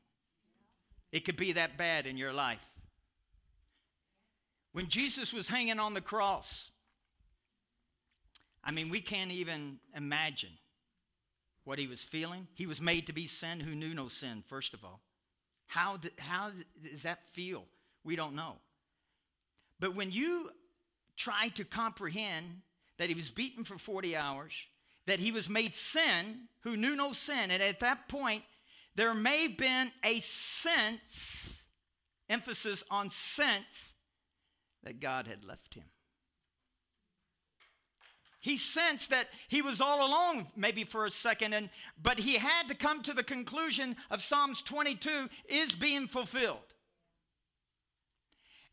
It 1.11 1.25
could 1.25 1.37
be 1.37 1.53
that 1.53 1.77
bad 1.77 2.07
in 2.07 2.17
your 2.17 2.33
life. 2.33 2.65
When 4.71 4.87
Jesus 4.87 5.33
was 5.33 5.47
hanging 5.47 5.79
on 5.79 5.93
the 5.93 6.01
cross, 6.01 6.69
I 8.63 8.71
mean, 8.71 8.89
we 8.89 8.99
can't 8.99 9.31
even 9.31 9.79
imagine 9.95 10.51
what 11.63 11.79
he 11.79 11.87
was 11.87 12.01
feeling. 12.01 12.47
He 12.53 12.65
was 12.65 12.81
made 12.81 13.07
to 13.07 13.13
be 13.13 13.27
sin 13.27 13.59
who 13.59 13.75
knew 13.75 13.93
no 13.93 14.07
sin, 14.07 14.43
first 14.47 14.73
of 14.73 14.83
all. 14.83 15.01
How, 15.67 15.97
did, 15.97 16.13
how 16.17 16.51
does 16.81 17.03
that 17.03 17.19
feel? 17.33 17.65
We 18.03 18.15
don't 18.15 18.35
know. 18.35 18.55
But 19.79 19.95
when 19.95 20.11
you 20.11 20.49
try 21.15 21.49
to 21.49 21.65
comprehend 21.65 22.61
that 22.97 23.09
he 23.09 23.15
was 23.15 23.29
beaten 23.29 23.63
for 23.63 23.77
40 23.77 24.15
hours, 24.15 24.53
that 25.05 25.19
he 25.19 25.31
was 25.31 25.49
made 25.49 25.73
sin 25.73 26.47
who 26.61 26.75
knew 26.75 26.95
no 26.95 27.11
sin. 27.13 27.51
And 27.51 27.63
at 27.63 27.79
that 27.79 28.07
point, 28.09 28.43
there 28.95 29.13
may 29.13 29.43
have 29.43 29.57
been 29.57 29.91
a 30.03 30.19
sense, 30.19 31.59
emphasis 32.29 32.83
on 32.89 33.09
sense, 33.09 33.93
that 34.83 34.99
God 34.99 35.27
had 35.27 35.43
left 35.43 35.75
him. 35.75 35.85
He 38.39 38.57
sensed 38.57 39.09
that 39.09 39.27
he 39.49 39.61
was 39.61 39.81
all 39.81 40.07
alone, 40.07 40.47
maybe 40.55 40.83
for 40.83 41.05
a 41.05 41.11
second, 41.11 41.53
and, 41.53 41.69
but 42.01 42.19
he 42.19 42.35
had 42.35 42.67
to 42.69 42.75
come 42.75 43.01
to 43.03 43.13
the 43.13 43.23
conclusion 43.23 43.97
of 44.09 44.21
Psalms 44.21 44.61
22 44.61 45.29
is 45.49 45.73
being 45.73 46.07
fulfilled. 46.07 46.59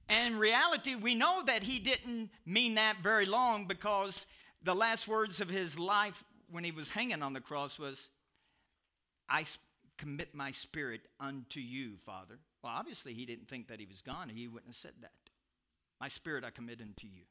And 0.08 0.34
in 0.34 0.40
reality, 0.40 0.94
we 0.94 1.14
know 1.14 1.42
that 1.46 1.64
he 1.64 1.78
didn't 1.78 2.30
mean 2.44 2.74
that 2.74 2.96
very 3.02 3.26
long 3.26 3.66
because 3.66 4.26
the 4.62 4.74
last 4.74 5.08
words 5.08 5.40
of 5.40 5.48
his 5.48 5.78
life 5.78 6.24
when 6.50 6.64
he 6.64 6.70
was 6.70 6.90
hanging 6.90 7.22
on 7.22 7.32
the 7.32 7.40
cross 7.40 7.78
was, 7.78 8.08
I 9.28 9.44
commit 9.96 10.34
my 10.34 10.50
spirit 10.50 11.02
unto 11.18 11.60
you, 11.60 11.96
Father. 12.04 12.38
Well, 12.62 12.72
obviously, 12.74 13.14
he 13.14 13.26
didn't 13.26 13.48
think 13.48 13.68
that 13.68 13.80
he 13.80 13.86
was 13.86 14.02
gone. 14.02 14.28
He 14.28 14.46
wouldn't 14.46 14.68
have 14.68 14.76
said 14.76 14.92
that. 15.00 15.12
My 16.00 16.08
spirit 16.08 16.44
I 16.44 16.50
commit 16.50 16.80
unto 16.80 17.06
you. 17.06 17.22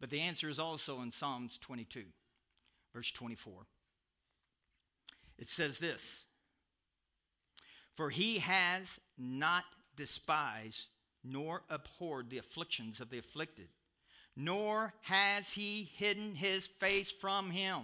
But 0.00 0.10
the 0.10 0.20
answer 0.20 0.48
is 0.48 0.58
also 0.58 1.00
in 1.00 1.10
Psalms 1.10 1.58
22, 1.58 2.04
verse 2.94 3.10
24. 3.10 3.66
It 5.38 5.48
says 5.48 5.78
this 5.78 6.24
For 7.94 8.10
he 8.10 8.38
has 8.38 9.00
not 9.18 9.64
despised 9.96 10.86
nor 11.26 11.62
abhorred 11.68 12.30
the 12.30 12.38
afflictions 12.38 13.00
of 13.00 13.10
the 13.10 13.18
afflicted 13.18 13.68
nor 14.36 14.92
has 15.00 15.54
he 15.54 15.90
hidden 15.94 16.34
his 16.34 16.66
face 16.66 17.10
from 17.10 17.50
him. 17.50 17.78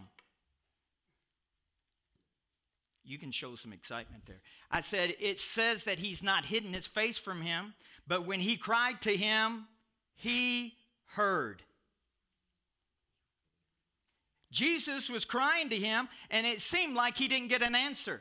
You 3.04 3.18
can 3.18 3.32
show 3.32 3.56
some 3.56 3.72
excitement 3.72 4.26
there. 4.26 4.42
I 4.70 4.82
said, 4.82 5.16
it 5.18 5.40
says 5.40 5.84
that 5.84 5.98
he's 5.98 6.22
not 6.22 6.44
hidden 6.44 6.74
his 6.74 6.86
face 6.86 7.18
from 7.18 7.40
him, 7.40 7.74
but 8.06 8.26
when 8.26 8.38
he 8.38 8.56
cried 8.56 9.00
to 9.02 9.16
him, 9.16 9.66
he 10.14 10.74
heard. 11.06 11.62
Jesus 14.52 15.08
was 15.08 15.24
crying 15.24 15.70
to 15.70 15.76
him, 15.76 16.08
and 16.30 16.46
it 16.46 16.60
seemed 16.60 16.94
like 16.94 17.16
he 17.16 17.26
didn't 17.26 17.48
get 17.48 17.62
an 17.62 17.74
answer. 17.74 18.20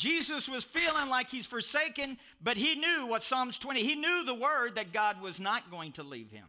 Jesus 0.00 0.48
was 0.48 0.64
feeling 0.64 1.10
like 1.10 1.28
he's 1.28 1.44
forsaken, 1.44 2.16
but 2.42 2.56
he 2.56 2.74
knew 2.74 3.04
what 3.06 3.22
Psalms 3.22 3.58
20, 3.58 3.82
he 3.82 3.94
knew 3.94 4.24
the 4.24 4.34
word 4.34 4.76
that 4.76 4.94
God 4.94 5.20
was 5.20 5.38
not 5.38 5.70
going 5.70 5.92
to 5.92 6.02
leave 6.02 6.30
him. 6.30 6.46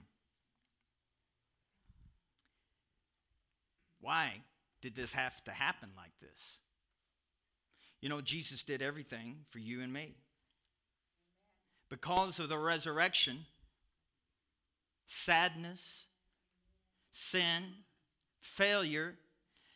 Why 3.99 4.35
did 4.81 4.95
this 4.95 5.11
have 5.11 5.43
to 5.43 5.51
happen 5.51 5.89
like 5.97 6.13
this? 6.21 6.59
You 7.99 8.07
know, 8.07 8.21
Jesus 8.21 8.63
did 8.63 8.81
everything 8.81 9.39
for 9.49 9.59
you 9.59 9.81
and 9.81 9.91
me. 9.91 10.15
Because 11.89 12.39
of 12.39 12.47
the 12.47 12.57
resurrection, 12.57 13.39
sadness, 15.07 16.05
sin, 17.11 17.63
failure, 18.39 19.15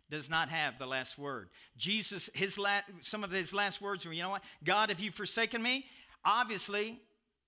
does 0.10 0.30
not 0.30 0.50
have 0.50 0.78
the 0.78 0.86
last 0.86 1.18
word. 1.18 1.50
Jesus, 1.78 2.30
his 2.34 2.58
la- 2.58 2.82
some 3.02 3.24
of 3.24 3.32
his 3.32 3.54
last 3.54 3.82
words 3.82 4.06
were, 4.06 4.14
you 4.14 4.22
know 4.22 4.30
what? 4.30 4.44
God, 4.64 4.90
have 4.90 5.00
you 5.00 5.12
forsaken 5.12 5.62
me? 5.62 5.86
Obviously, 6.24 7.00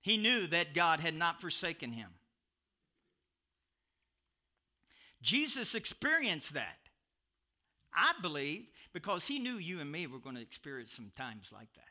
he 0.02 0.18
knew 0.18 0.48
that 0.48 0.74
God 0.74 1.00
had 1.00 1.16
not 1.16 1.42
forsaken 1.42 1.92
him. 1.92 2.10
Jesus 5.22 5.76
experienced 5.76 6.54
that. 6.54 6.78
I 7.94 8.14
believe 8.22 8.68
because 8.94 9.26
he 9.26 9.40
knew 9.40 9.58
you 9.58 9.80
and 9.80 9.92
me 9.92 10.08
were 10.08 10.20
going 10.20 10.36
to 10.36 10.42
experience 10.42 10.94
some 10.94 11.12
times 11.16 11.52
like 11.52 11.74
that. 11.74 11.84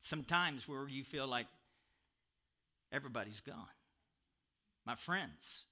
Sometimes 0.00 0.66
where 0.66 0.88
you 0.88 1.04
feel 1.04 1.26
like 1.26 1.46
everybody's 2.90 3.40
gone. 3.40 3.68
my 4.84 4.94
friends, 4.94 5.64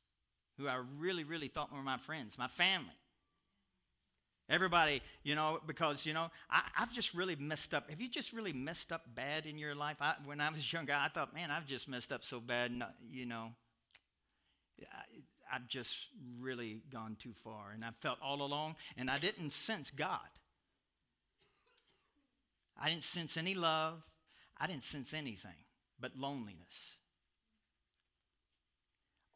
who 0.61 0.69
I 0.69 0.81
really, 0.99 1.25
really 1.25 1.49
thought 1.49 1.73
were 1.73 1.83
my 1.83 1.97
friends, 1.97 2.37
my 2.39 2.49
family. 2.49 2.93
Everybody, 4.49 5.01
you 5.23 5.37
know, 5.37 5.61
because, 5.65 6.05
you 6.05 6.13
know, 6.13 6.29
I, 6.51 6.63
have 6.75 6.93
just 6.93 7.15
really 7.15 7.37
messed 7.37 7.73
up. 7.73 7.89
Have 7.89 8.01
you 8.01 8.09
just 8.09 8.33
really 8.33 8.53
messed 8.53 8.91
up 8.91 9.03
bad 9.15 9.47
in 9.47 9.59
your 9.59 9.77
life? 9.77 9.99
I, 10.01 10.15
when 10.25 10.41
I 10.41 10.51
was 10.51 10.73
younger, 10.73 10.93
I 10.93 11.09
thought, 11.09 11.33
man, 11.33 11.53
I've 11.53 11.67
just 11.67 11.89
messed 11.89 12.11
up 12.11 12.25
so 12.25 12.41
bad, 12.41 12.73
you 13.09 13.27
know. 13.27 13.53
I, 14.83 15.55
I've 15.55 15.69
just 15.69 15.97
really 16.41 16.83
gone 16.93 17.17
too 17.19 17.33
far. 17.45 17.71
And 17.73 17.85
I 17.85 17.91
felt 18.01 18.19
all 18.21 18.43
alone, 18.43 18.75
and 18.97 19.09
I 19.09 19.19
didn't 19.19 19.53
sense 19.53 19.91
God. 19.91 20.19
I 22.77 22.89
didn't 22.89 23.05
sense 23.05 23.37
any 23.37 23.55
love. 23.55 24.03
I 24.59 24.67
didn't 24.67 24.85
sense 24.85 25.15
anything 25.15 25.65
but 26.01 26.17
loneliness. 26.17 26.97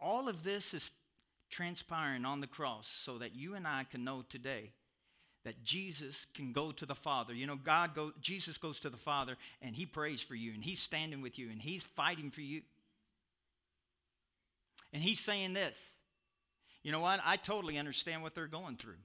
All 0.01 0.29
of 0.29 0.43
this 0.43 0.75
is 0.75 0.91
transpiring 1.55 2.25
on 2.25 2.41
the 2.41 2.47
cross 2.47 2.89
so 2.89 3.19
that 3.19 3.37
you 3.37 3.55
and 3.55 3.67
I 3.67 3.87
can 3.89 4.03
know 4.03 4.25
today 4.29 4.73
that 5.45 5.63
Jesus 5.63 6.27
can 6.35 6.53
go 6.53 6.73
to 6.73 6.85
the 6.85 6.95
Father. 6.95 7.33
You 7.33 7.47
know, 7.47 7.57
God 7.57 7.95
go 7.95 8.13
Jesus 8.21 8.59
goes 8.59 8.81
to 8.81 8.91
the 8.91 8.97
Father 8.97 9.37
and 9.63 9.77
he 9.77 9.87
prays 9.87 10.21
for 10.21 10.35
you 10.35 10.53
and 10.53 10.65
he's 10.65 10.81
standing 10.81 11.21
with 11.23 11.39
you 11.39 11.51
and 11.51 11.61
he's 11.61 11.85
fighting 11.85 12.31
for 12.31 12.41
you. 12.41 12.63
And 14.93 15.03
he's 15.03 15.21
saying 15.21 15.53
this. 15.53 15.93
You 16.83 16.93
know 16.93 17.01
what? 17.01 17.21
I 17.25 17.37
totally 17.37 17.79
understand 17.79 18.23
what 18.23 18.35
they're 18.35 18.47
going 18.47 18.77
through. 18.77 18.99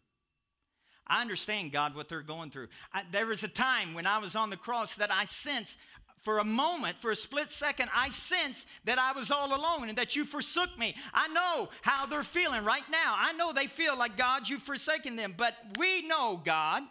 I 1.08 1.22
understand, 1.22 1.72
God, 1.72 1.96
what 1.96 2.08
they're 2.08 2.22
going 2.22 2.51
through. 2.51 2.68
I, 2.94 3.03
there 3.12 3.25
was 3.25 3.44
a 3.44 3.48
time 3.48 3.96
when 3.96 4.06
I 4.06 4.20
was 4.20 4.36
on 4.36 4.51
the 4.51 4.58
cross 4.58 4.96
that 4.96 5.12
I 5.12 5.25
sensed 5.25 5.79
for 6.22 6.40
a 6.40 6.44
moment, 6.44 6.98
for 6.98 7.12
a 7.12 7.16
split 7.16 7.50
second, 7.50 7.90
I 7.96 8.10
sensed 8.10 8.68
that 8.84 9.00
I 9.00 9.14
was 9.14 9.32
all 9.32 9.56
alone 9.56 9.90
and 9.90 9.98
that 9.98 10.16
you 10.16 10.26
forsook 10.26 10.78
me. 10.78 10.96
I 11.14 11.28
know 11.30 11.70
how 11.82 12.06
they're 12.06 12.24
feeling 12.24 12.64
right 12.66 12.84
now. 12.92 13.16
I 13.18 13.34
know 13.34 13.54
they 13.54 13.68
feel 13.68 13.98
like, 13.98 14.18
God, 14.18 14.48
you've 14.50 14.64
forsaken 14.64 15.16
them. 15.16 15.34
But 15.38 15.56
we 15.78 16.02
know, 16.08 16.42
God, 16.44 16.84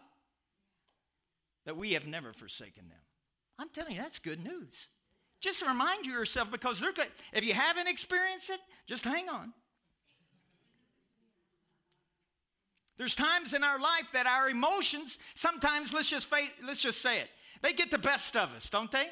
that 1.66 1.76
we 1.76 1.92
have 1.92 2.06
never 2.06 2.32
forsaken 2.32 2.88
them. 2.88 2.98
I'm 3.58 3.68
telling 3.68 3.92
you, 3.94 4.00
that's 4.00 4.18
good 4.18 4.42
news. 4.42 4.88
Just 5.40 5.62
remind 5.62 6.06
yourself 6.06 6.50
because 6.50 6.80
they're 6.80 6.92
good. 6.92 7.08
If 7.32 7.44
you 7.44 7.54
haven't 7.54 7.88
experienced 7.88 8.50
it, 8.50 8.60
just 8.86 9.04
hang 9.04 9.28
on. 9.28 9.52
There's 12.98 13.14
times 13.14 13.54
in 13.54 13.64
our 13.64 13.78
life 13.78 14.10
that 14.12 14.26
our 14.26 14.50
emotions, 14.50 15.18
sometimes 15.34 15.94
let's 15.94 16.10
just 16.10 16.28
let's 16.66 16.82
just 16.82 17.00
say 17.00 17.20
it, 17.20 17.30
they 17.62 17.72
get 17.72 17.90
the 17.90 17.98
best 17.98 18.36
of 18.36 18.52
us, 18.54 18.68
don't 18.68 18.90
they? 18.90 19.06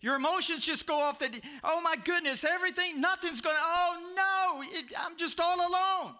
Your 0.00 0.16
emotions 0.16 0.64
just 0.64 0.86
go 0.86 0.96
off 0.96 1.18
the, 1.18 1.30
oh 1.64 1.80
my 1.80 1.96
goodness, 2.04 2.44
everything, 2.44 3.00
nothing's 3.00 3.40
going, 3.40 3.56
oh 3.58 4.12
no, 4.14 4.62
it, 4.78 4.84
I'm 4.98 5.16
just 5.16 5.40
all 5.40 5.56
alone. 5.56 6.14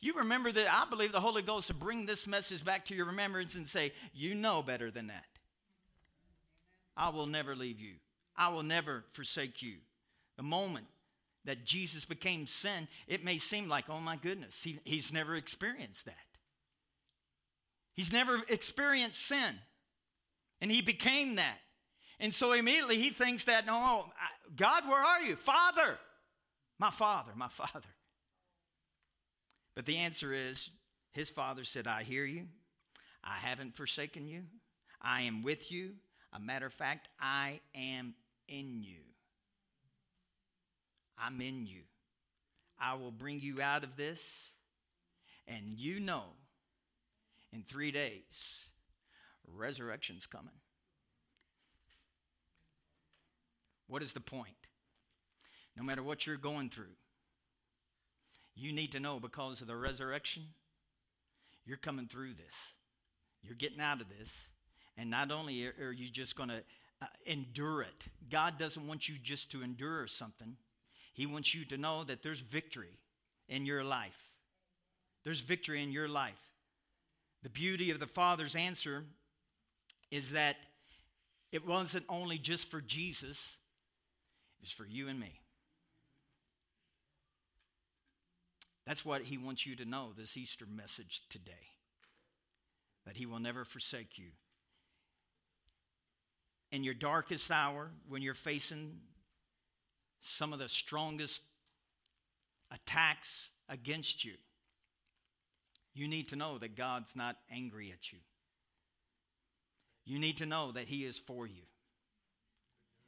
You 0.00 0.14
remember 0.14 0.50
that 0.50 0.66
I 0.72 0.88
believe 0.88 1.12
the 1.12 1.20
Holy 1.20 1.42
Ghost 1.42 1.68
to 1.68 1.74
bring 1.74 2.04
this 2.04 2.26
message 2.26 2.64
back 2.64 2.86
to 2.86 2.94
your 2.94 3.06
remembrance 3.06 3.54
and 3.54 3.66
say, 3.66 3.92
you 4.12 4.34
know 4.34 4.62
better 4.62 4.90
than 4.90 5.08
that. 5.08 5.24
I 6.96 7.10
will 7.10 7.26
never 7.26 7.54
leave 7.54 7.80
you. 7.80 7.94
I 8.36 8.48
will 8.48 8.62
never 8.62 9.04
forsake 9.12 9.62
you. 9.62 9.76
The 10.36 10.42
moment 10.42 10.86
that 11.44 11.64
Jesus 11.64 12.04
became 12.04 12.46
sin, 12.46 12.88
it 13.06 13.24
may 13.24 13.38
seem 13.38 13.68
like, 13.68 13.88
oh 13.88 14.00
my 14.00 14.16
goodness, 14.16 14.62
he, 14.62 14.78
he's 14.84 15.12
never 15.12 15.36
experienced 15.36 16.04
that. 16.04 16.14
He's 17.94 18.12
never 18.12 18.40
experienced 18.48 19.26
sin. 19.26 19.56
And 20.60 20.70
he 20.70 20.82
became 20.82 21.36
that. 21.36 21.58
And 22.18 22.34
so 22.34 22.52
immediately 22.52 22.96
he 22.96 23.10
thinks 23.10 23.44
that, 23.44 23.66
no, 23.66 24.06
God, 24.54 24.86
where 24.86 25.02
are 25.02 25.22
you? 25.22 25.36
Father, 25.36 25.98
my 26.78 26.90
father, 26.90 27.32
my 27.34 27.48
father. 27.48 27.88
But 29.74 29.86
the 29.86 29.96
answer 29.96 30.32
is 30.32 30.70
his 31.12 31.30
father 31.30 31.64
said, 31.64 31.86
I 31.86 32.02
hear 32.02 32.24
you. 32.24 32.46
I 33.24 33.36
haven't 33.36 33.74
forsaken 33.74 34.26
you. 34.26 34.42
I 35.00 35.22
am 35.22 35.42
with 35.42 35.72
you. 35.72 35.92
A 36.32 36.40
matter 36.40 36.66
of 36.66 36.74
fact, 36.74 37.08
I 37.18 37.60
am 37.74 38.14
in 38.48 38.82
you. 38.82 39.00
I'm 41.22 41.40
in 41.40 41.66
you. 41.66 41.82
I 42.80 42.94
will 42.94 43.10
bring 43.10 43.40
you 43.40 43.60
out 43.60 43.84
of 43.84 43.96
this. 43.96 44.48
And 45.46 45.76
you 45.76 46.00
know, 46.00 46.24
in 47.52 47.62
three 47.62 47.90
days, 47.90 48.64
resurrection's 49.54 50.26
coming. 50.26 50.54
What 53.88 54.02
is 54.02 54.12
the 54.12 54.20
point? 54.20 54.54
No 55.76 55.82
matter 55.82 56.02
what 56.02 56.26
you're 56.26 56.36
going 56.36 56.70
through, 56.70 56.94
you 58.54 58.72
need 58.72 58.92
to 58.92 59.00
know 59.00 59.18
because 59.18 59.60
of 59.60 59.66
the 59.66 59.76
resurrection, 59.76 60.44
you're 61.64 61.76
coming 61.76 62.06
through 62.06 62.34
this. 62.34 62.54
You're 63.42 63.56
getting 63.56 63.80
out 63.80 64.00
of 64.00 64.08
this. 64.08 64.48
And 64.96 65.10
not 65.10 65.30
only 65.30 65.66
are 65.66 65.92
you 65.92 66.08
just 66.10 66.36
going 66.36 66.50
to 66.50 66.62
uh, 67.00 67.06
endure 67.24 67.82
it, 67.82 68.06
God 68.30 68.58
doesn't 68.58 68.86
want 68.86 69.08
you 69.08 69.16
just 69.22 69.50
to 69.52 69.62
endure 69.62 70.06
something, 70.06 70.56
He 71.20 71.26
wants 71.26 71.54
you 71.54 71.66
to 71.66 71.76
know 71.76 72.02
that 72.04 72.22
there's 72.22 72.40
victory 72.40 72.96
in 73.46 73.66
your 73.66 73.84
life. 73.84 74.16
There's 75.22 75.40
victory 75.40 75.82
in 75.82 75.92
your 75.92 76.08
life. 76.08 76.40
The 77.42 77.50
beauty 77.50 77.90
of 77.90 78.00
the 78.00 78.06
Father's 78.06 78.56
answer 78.56 79.04
is 80.10 80.30
that 80.30 80.56
it 81.52 81.66
wasn't 81.66 82.06
only 82.08 82.38
just 82.38 82.70
for 82.70 82.80
Jesus, 82.80 83.54
it 84.58 84.62
was 84.62 84.72
for 84.72 84.86
you 84.86 85.08
and 85.08 85.20
me. 85.20 85.38
That's 88.86 89.04
what 89.04 89.20
he 89.20 89.36
wants 89.36 89.66
you 89.66 89.76
to 89.76 89.84
know 89.84 90.12
this 90.16 90.38
Easter 90.38 90.64
message 90.74 91.24
today 91.28 91.52
that 93.04 93.18
he 93.18 93.26
will 93.26 93.40
never 93.40 93.66
forsake 93.66 94.16
you. 94.16 94.30
In 96.72 96.82
your 96.82 96.94
darkest 96.94 97.50
hour, 97.50 97.90
when 98.08 98.22
you're 98.22 98.32
facing 98.32 99.00
some 100.22 100.52
of 100.52 100.58
the 100.58 100.68
strongest 100.68 101.42
attacks 102.70 103.50
against 103.68 104.24
you, 104.24 104.34
you 105.94 106.08
need 106.08 106.28
to 106.28 106.36
know 106.36 106.58
that 106.58 106.76
God's 106.76 107.16
not 107.16 107.36
angry 107.50 107.92
at 107.92 108.12
you 108.12 108.18
you 110.10 110.18
need 110.18 110.38
to 110.38 110.46
know 110.46 110.72
that 110.72 110.84
He 110.84 111.04
is 111.04 111.18
for 111.18 111.46
you. 111.46 111.62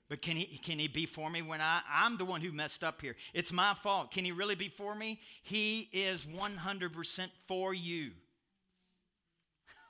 But 0.08 0.20
can 0.20 0.36
he, 0.36 0.44
can 0.44 0.78
he 0.78 0.88
be 0.88 1.06
for 1.06 1.30
me 1.30 1.40
when 1.40 1.62
I, 1.62 1.80
I'm 1.90 2.18
the 2.18 2.26
one 2.26 2.42
who 2.42 2.52
messed 2.52 2.84
up 2.84 3.00
here? 3.00 3.16
It's 3.32 3.50
my 3.50 3.72
fault. 3.72 4.10
Can 4.10 4.26
he 4.26 4.32
really 4.32 4.54
be 4.54 4.68
for 4.68 4.94
me? 4.94 5.18
He 5.42 5.88
is 5.90 6.26
100% 6.26 7.28
for 7.48 7.72
you. 7.72 8.10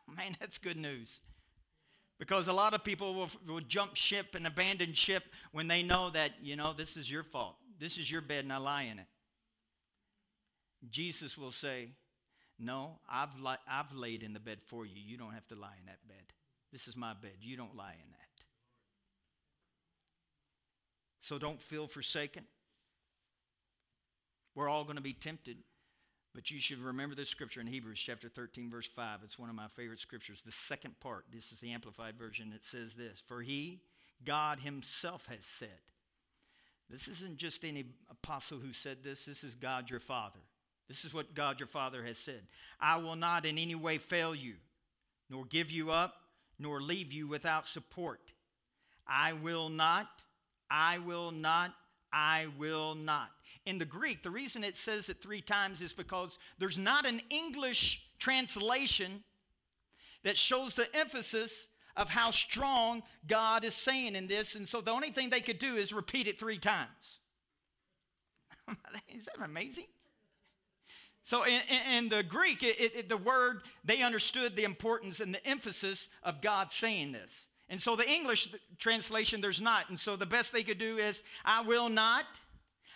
Man, 0.17 0.37
that's 0.39 0.59
good 0.59 0.77
news. 0.77 1.19
Because 2.23 2.47
a 2.47 2.53
lot 2.53 2.73
of 2.73 2.85
people 2.85 3.15
will, 3.15 3.31
will 3.49 3.61
jump 3.63 3.97
ship 3.97 4.37
and 4.37 4.47
abandon 4.47 4.93
ship 4.93 5.25
when 5.51 5.67
they 5.67 5.83
know 5.83 6.09
that, 6.11 6.31
you 6.41 6.55
know, 6.55 6.73
this 6.73 6.97
is 6.97 7.11
your 7.11 7.25
fault. 7.25 7.57
This 7.81 7.99
is 7.99 8.09
your 8.09 8.21
bed 8.21 8.45
and 8.45 8.53
I 8.53 8.59
lie 8.59 8.83
in 8.85 9.01
it. 9.01 9.09
Jesus 10.89 11.37
will 11.37 11.51
say, 11.51 11.89
No, 12.61 13.01
I've, 13.11 13.37
li- 13.41 13.57
I've 13.69 13.93
laid 13.93 14.23
in 14.23 14.35
the 14.35 14.39
bed 14.39 14.59
for 14.69 14.87
you. 14.87 15.03
You 15.05 15.19
don't 15.19 15.33
have 15.33 15.49
to 15.49 15.57
lie 15.57 15.75
in 15.81 15.87
that 15.87 15.99
bed. 16.07 16.23
This 16.71 16.87
is 16.87 16.97
my 16.97 17.13
bed. 17.13 17.33
You 17.41 17.57
don't 17.57 17.77
lie 17.77 17.97
in 18.01 18.13
that. 18.13 18.45
So 21.23 21.41
don't 21.41 21.61
feel 21.61 21.89
forsaken. 21.89 22.45
We're 24.55 24.69
all 24.69 24.85
going 24.85 24.95
to 24.95 25.03
be 25.03 25.13
tempted, 25.13 25.57
but 26.35 26.51
you 26.51 26.59
should 26.59 26.81
remember 26.81 27.15
this 27.15 27.29
scripture 27.29 27.61
in 27.61 27.67
Hebrews 27.67 28.01
chapter 28.01 28.29
13, 28.29 28.71
verse 28.71 28.87
5. 28.87 29.21
It's 29.25 29.39
one 29.39 29.51
of 29.51 29.55
my 29.55 29.69
favorite 29.69 30.01
scriptures. 30.01 30.43
The 30.45 30.53
second 30.53 30.99
part, 31.01 31.27
this 31.33 31.53
is 31.53 31.61
the 31.61 31.73
Amplified 31.73 32.17
Version, 32.19 32.53
it 32.55 32.65
says 32.65 32.95
this 32.95 33.23
For 33.27 33.43
he, 33.43 33.81
God 34.25 34.61
himself, 34.61 35.27
has 35.29 35.45
said, 35.45 35.69
this 36.93 37.09
isn't 37.09 37.39
just 37.39 37.65
any 37.65 37.87
apostle 38.11 38.59
who 38.59 38.75
said 38.75 38.99
this, 39.03 39.25
this 39.25 39.45
is 39.45 39.55
God 39.55 39.89
your 39.89 39.99
Father. 39.99 40.41
This 40.89 41.07
is 41.07 41.15
what 41.15 41.35
God 41.35 41.59
your 41.59 41.67
Father 41.67 42.05
has 42.05 42.19
said. 42.19 42.43
I 42.79 42.99
will 42.99 43.17
not 43.17 43.47
in 43.47 43.57
any 43.57 43.75
way 43.75 43.97
fail 43.97 44.35
you, 44.35 44.57
nor 45.31 45.47
give 45.47 45.71
you 45.71 45.91
up, 45.91 46.15
nor 46.59 46.83
leave 46.83 47.11
you 47.11 47.27
without 47.27 47.67
support. 47.67 48.21
I 49.07 49.33
will 49.33 49.71
not, 49.71 50.07
I 50.71 50.99
will 50.99 51.31
not, 51.31 51.73
I 52.13 52.49
will 52.59 52.95
not. 52.95 53.31
In 53.65 53.79
the 53.79 53.85
Greek, 53.85 54.23
the 54.23 54.31
reason 54.31 54.65
it 54.65 54.77
says 54.77 55.09
it 55.09 55.23
three 55.23 55.41
times 55.41 55.81
is 55.81 55.93
because 55.93 56.39
there's 56.59 56.79
not 56.79 57.07
an 57.07 57.21
English 57.31 58.03
translation 58.19 59.23
that 60.25 60.37
shows 60.37 60.75
the 60.75 60.87
emphasis 60.97 61.69
of 61.97 62.09
how 62.09 62.31
strong 62.31 63.03
God 63.27 63.65
is 63.65 63.75
saying 63.75 64.17
in 64.17 64.27
this. 64.27 64.55
And 64.55 64.69
so 64.69 64.81
the 64.81 64.91
only 64.91 65.11
thing 65.11 65.31
they 65.31 65.41
could 65.41 65.59
do 65.59 65.75
is 65.77 65.93
repeat 65.93 66.27
it 66.27 66.39
three 66.39 66.59
times. 66.59 67.19
is 69.15 69.25
that 69.27 69.45
amazing? 69.45 69.87
So 71.25 71.45
in, 71.45 71.61
in 71.97 72.09
the 72.09 72.23
Greek, 72.23 72.63
it, 72.63 72.81
it, 72.81 73.09
the 73.09 73.17
word, 73.17 73.63
they 73.85 74.03
understood 74.03 74.57
the 74.57 74.65
importance 74.65 75.21
and 75.21 75.33
the 75.33 75.47
emphasis 75.47 76.09
of 76.23 76.41
God 76.41 76.73
saying 76.73 77.13
this. 77.13 77.47
And 77.69 77.81
so 77.81 77.97
the 77.97 78.09
English 78.09 78.49
translation, 78.79 79.41
there's 79.41 79.61
not. 79.61 79.89
And 79.89 79.99
so 79.99 80.17
the 80.17 80.27
best 80.27 80.53
they 80.53 80.65
could 80.65 80.79
do 80.79 80.99
is, 80.99 81.23
I 81.45 81.63
will 81.63 81.89
not, 81.89 82.25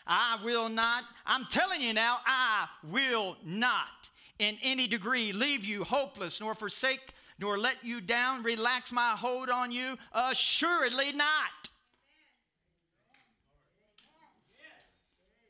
I 0.06 0.38
will 0.44 0.68
not, 0.68 1.04
I'm 1.26 1.46
telling 1.46 1.80
you 1.80 1.92
now, 1.92 2.18
I 2.26 2.66
will 2.84 3.36
not 3.44 4.08
in 4.38 4.56
any 4.62 4.86
degree 4.86 5.32
leave 5.32 5.64
you 5.64 5.84
hopeless, 5.84 6.40
nor 6.40 6.54
forsake, 6.54 7.14
nor 7.38 7.58
let 7.58 7.76
you 7.82 8.00
down, 8.00 8.42
relax 8.42 8.92
my 8.92 9.10
hold 9.10 9.50
on 9.50 9.72
you. 9.72 9.96
Assuredly 10.12 11.12
not. 11.12 11.26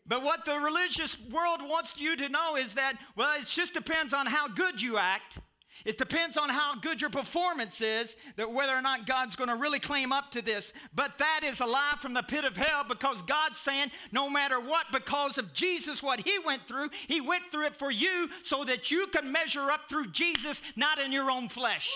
But 0.08 0.22
what 0.22 0.44
the 0.44 0.58
religious 0.58 1.18
world 1.32 1.60
wants 1.62 2.00
you 2.00 2.16
to 2.16 2.28
know 2.28 2.56
is 2.56 2.74
that, 2.74 2.94
well, 3.16 3.38
it 3.40 3.46
just 3.46 3.74
depends 3.74 4.14
on 4.14 4.26
how 4.26 4.46
good 4.46 4.80
you 4.80 4.98
act. 4.98 5.38
It 5.84 5.98
depends 5.98 6.36
on 6.36 6.48
how 6.48 6.74
good 6.76 7.00
your 7.00 7.10
performance 7.10 7.80
is, 7.80 8.16
that 8.36 8.50
whether 8.50 8.74
or 8.74 8.82
not 8.82 9.06
God's 9.06 9.36
going 9.36 9.50
to 9.50 9.56
really 9.56 9.78
claim 9.78 10.12
up 10.12 10.30
to 10.32 10.42
this. 10.42 10.72
But 10.94 11.18
that 11.18 11.40
is 11.44 11.60
a 11.60 11.66
lie 11.66 11.96
from 12.00 12.14
the 12.14 12.22
pit 12.22 12.44
of 12.44 12.56
hell 12.56 12.84
because 12.88 13.22
God's 13.22 13.58
saying, 13.58 13.90
no 14.12 14.30
matter 14.30 14.58
what, 14.60 14.86
because 14.92 15.38
of 15.38 15.52
Jesus, 15.52 16.02
what 16.02 16.26
He 16.26 16.38
went 16.44 16.66
through, 16.66 16.90
He 17.08 17.20
went 17.20 17.44
through 17.50 17.66
it 17.66 17.76
for 17.76 17.90
you 17.90 18.28
so 18.42 18.64
that 18.64 18.90
you 18.90 19.06
can 19.08 19.30
measure 19.30 19.70
up 19.70 19.88
through 19.88 20.08
Jesus, 20.08 20.62
not 20.76 20.98
in 20.98 21.12
your 21.12 21.30
own 21.30 21.48
flesh. 21.48 21.90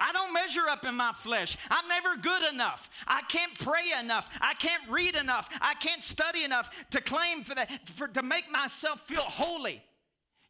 I 0.00 0.12
don't 0.12 0.32
measure 0.32 0.66
up 0.66 0.86
in 0.86 0.94
my 0.94 1.12
flesh. 1.12 1.58
I'm 1.70 1.86
never 1.86 2.16
good 2.16 2.42
enough. 2.50 2.88
I 3.06 3.20
can't 3.28 3.56
pray 3.58 3.84
enough. 4.00 4.30
I 4.40 4.54
can't 4.54 4.82
read 4.88 5.14
enough. 5.14 5.50
I 5.60 5.74
can't 5.74 6.02
study 6.02 6.42
enough 6.42 6.70
to 6.90 7.02
claim 7.02 7.44
for 7.44 7.54
that, 7.54 7.70
for, 7.90 8.08
to 8.08 8.22
make 8.22 8.50
myself 8.50 9.02
feel 9.06 9.20
holy. 9.20 9.82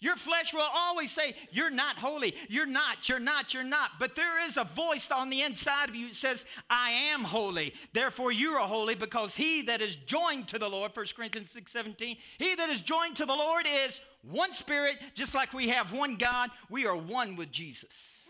Your 0.01 0.17
flesh 0.17 0.55
will 0.55 0.69
always 0.75 1.11
say, 1.11 1.35
You're 1.51 1.71
not 1.71 1.97
holy. 1.97 2.35
You're 2.49 2.67
not, 2.67 3.09
you're 3.09 3.19
not, 3.19 3.53
you're 3.53 3.63
not. 3.63 3.93
But 3.99 4.17
there 4.17 4.43
is 4.47 4.57
a 4.57 4.65
voice 4.65 5.11
on 5.11 5.29
the 5.29 5.43
inside 5.43 5.91
of 5.91 5.95
you 5.95 6.09
that 6.09 6.15
says, 6.15 6.47
I 6.71 6.91
am 7.13 7.23
holy. 7.23 7.75
Therefore, 7.93 8.33
you 8.33 8.53
are 8.53 8.67
holy 8.67 8.95
because 8.95 9.37
he 9.37 9.63
that 9.63 9.83
is 9.83 9.97
joined 9.97 10.49
to 10.49 10.59
the 10.59 10.69
Lord, 10.69 10.97
1 10.97 11.07
Corinthians 11.15 11.51
6 11.51 11.71
17, 11.71 12.17
he 12.39 12.55
that 12.55 12.71
is 12.71 12.81
joined 12.81 13.17
to 13.17 13.27
the 13.27 13.35
Lord 13.35 13.67
is 13.87 14.01
one 14.23 14.53
spirit, 14.55 14.97
just 15.15 15.35
like 15.35 15.53
we 15.53 15.69
have 15.69 15.93
one 15.93 16.17
God. 16.17 16.51
We 16.71 16.87
are 16.87 16.97
one 16.97 17.37
with 17.37 17.51
Jesus. 17.51 18.21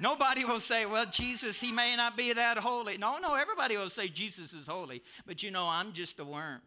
Nobody 0.00 0.44
will 0.44 0.60
say, 0.60 0.86
well, 0.86 1.06
Jesus, 1.06 1.60
he 1.60 1.72
may 1.72 1.96
not 1.96 2.16
be 2.16 2.32
that 2.32 2.56
holy. 2.56 2.98
No, 2.98 3.18
no, 3.18 3.34
everybody 3.34 3.76
will 3.76 3.88
say 3.88 4.08
Jesus 4.08 4.52
is 4.52 4.68
holy. 4.68 5.02
But 5.26 5.42
you 5.42 5.50
know, 5.50 5.66
I'm 5.66 5.92
just 5.92 6.20
a 6.20 6.24
worm. 6.24 6.60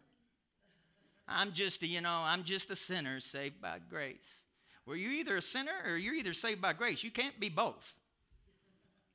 I'm 1.32 1.54
just 1.54 1.82
a, 1.84 1.88
you 1.88 2.02
know, 2.02 2.22
I'm 2.26 2.44
just 2.44 2.70
a 2.72 2.76
sinner 2.76 3.20
saved 3.20 3.62
by 3.62 3.80
grace. 3.89 4.41
Well, 4.86 4.96
you're 4.96 5.12
either 5.12 5.38
a 5.38 5.41
sinner 5.41 5.72
or 5.86 5.98
you're 5.98 6.15
either 6.15 6.34
saved 6.34 6.62
by 6.62 6.74
grace. 6.74 7.04
You 7.04 7.12
can't 7.12 7.39
be 7.39 7.50
both. 7.50 7.96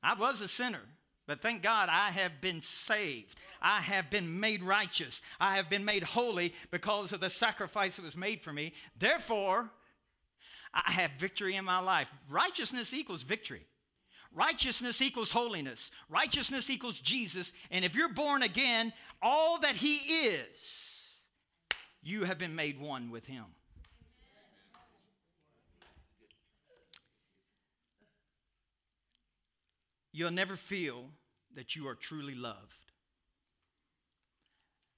I 0.03 0.15
was 0.15 0.41
a 0.41 0.49
sinner, 0.49 0.83
but 1.27 1.43
thank 1.43 1.63
God 1.63 1.89
I 1.91 2.11
have 2.11 2.41
been 2.41 2.61
saved. 2.61 3.37
I 3.61 3.81
have 3.81 4.09
been 4.11 4.39
made 4.39 4.63
righteous. 4.63 5.21
I 5.41 5.57
have 5.57 5.69
been 5.69 5.85
made 5.85 6.05
holy 6.05 6.55
because 6.71 7.13
of 7.13 7.21
the 7.21 7.31
sacrifice 7.31 7.97
that 7.97 8.05
was 8.05 8.17
made 8.17 8.41
for 8.41 8.53
me. 8.53 8.73
Therefore, 8.99 9.71
I 10.73 10.93
have 10.93 11.11
victory 11.19 11.57
in 11.57 11.65
my 11.65 11.81
life. 11.81 12.09
Righteousness 12.31 12.95
equals 12.95 13.23
victory. 13.23 13.67
Righteousness 14.33 15.01
equals 15.01 15.33
holiness. 15.33 15.91
Righteousness 16.11 16.69
equals 16.69 17.01
Jesus. 17.01 17.53
And 17.71 17.85
if 17.85 17.97
you're 17.97 18.13
born 18.13 18.43
again, 18.43 18.93
all 19.23 19.59
that 19.61 19.77
He 19.77 19.97
is 19.97 20.96
you 22.07 22.23
have 22.23 22.39
been 22.39 22.55
made 22.55 22.81
one 22.81 23.11
with 23.11 23.27
him. 23.27 23.47
You'll 30.13 30.31
never 30.31 30.55
feel 30.55 31.07
that 31.57 31.75
you 31.75 31.89
are 31.89 31.97
truly 31.97 32.37
loved 32.37 32.93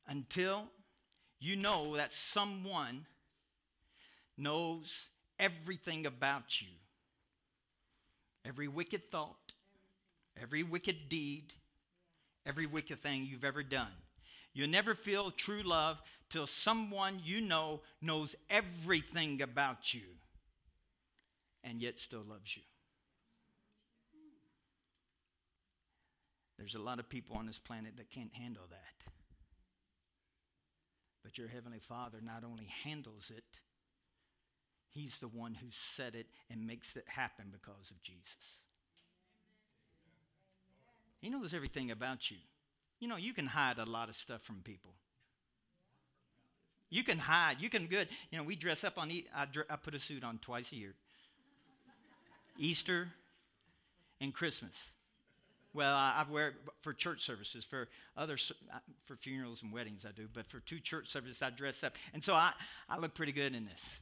until 0.07 0.65
you 1.41 1.57
know 1.57 1.97
that 1.97 2.13
someone 2.13 3.07
knows 4.37 5.09
everything 5.39 6.05
about 6.05 6.61
you 6.61 6.69
every 8.45 8.69
wicked 8.69 9.11
thought, 9.11 9.53
every 10.41 10.63
wicked 10.63 11.09
deed, 11.09 11.53
every 12.47 12.67
wicked 12.67 12.99
thing 12.99 13.27
you've 13.27 13.45
ever 13.45 13.63
done. 13.63 13.93
You'll 14.59 14.69
never 14.69 14.97
feel 14.97 15.31
true 15.31 15.63
love 15.63 16.03
till 16.31 16.49
someone 16.49 17.21
you 17.25 17.41
know 17.41 17.83
knows 18.03 18.35
everything 18.51 19.41
about 19.41 19.95
you 19.95 20.01
and 21.63 21.81
yet 21.81 22.01
still 22.01 22.25
loves 22.29 22.57
you. 22.57 22.65
There's 26.59 26.75
a 26.75 26.81
lot 26.81 26.99
of 26.99 27.09
people 27.09 27.37
on 27.37 27.47
this 27.47 27.61
planet 27.61 27.93
that 27.99 28.11
can't 28.11 28.35
handle 28.35 28.65
that. 28.71 29.13
But 31.23 31.39
your 31.39 31.47
Heavenly 31.47 31.79
Father 31.79 32.19
not 32.21 32.43
only 32.43 32.67
handles 32.83 33.31
it, 33.31 33.45
He's 34.89 35.19
the 35.19 35.29
one 35.29 35.55
who 35.55 35.69
said 35.71 36.17
it 36.17 36.27
and 36.51 36.67
makes 36.67 36.97
it 36.97 37.05
happen 37.07 37.53
because 37.53 37.93
of 37.93 38.03
Jesus. 38.03 38.57
He 41.21 41.31
knows 41.31 41.55
everything 41.55 41.93
about 41.93 42.33
you. 42.33 42.39
You 43.01 43.09
know, 43.09 43.17
you 43.17 43.33
can 43.33 43.47
hide 43.47 43.79
a 43.79 43.85
lot 43.85 44.09
of 44.09 44.17
stuff 44.17 44.43
from 44.43 44.57
people. 44.65 44.93
You 46.91 47.05
can 47.05 47.19
hide. 47.19 47.61
You 47.61 47.69
can 47.69 47.87
good. 47.87 48.09
You 48.31 48.39
know, 48.39 48.45
we 48.45 48.57
dress 48.57 48.83
up 48.83 48.99
on. 48.99 49.11
I, 49.35 49.47
I 49.71 49.77
put 49.77 49.95
a 49.95 49.99
suit 49.99 50.25
on 50.25 50.39
twice 50.39 50.73
a 50.73 50.77
year. 50.77 50.95
Easter 52.57 53.09
and 54.21 54.35
Christmas. 54.35 54.73
Well, 55.75 55.95
I, 55.95 56.25
I, 56.27 56.33
wear 56.33 56.49
it 56.49 56.55
for 56.81 56.93
church 56.93 57.21
services. 57.21 57.65
For 57.65 57.89
other 58.17 58.37
for 59.05 59.17
funerals 59.17 59.63
and 59.63 59.73
weddings, 59.73 60.07
I 60.07 60.13
do. 60.13 60.29
But 60.33 60.47
for 60.47 60.61
two 60.61 60.81
church 60.81 61.09
services, 61.09 61.43
I 61.43 61.51
dress 61.51 61.85
up, 61.85 61.95
and 62.15 62.25
so 62.25 62.35
I 62.35 62.53
I 62.89 62.99
look 62.99 63.15
pretty 63.15 63.33
good 63.33 63.55
in 63.55 63.67
this. 63.67 64.01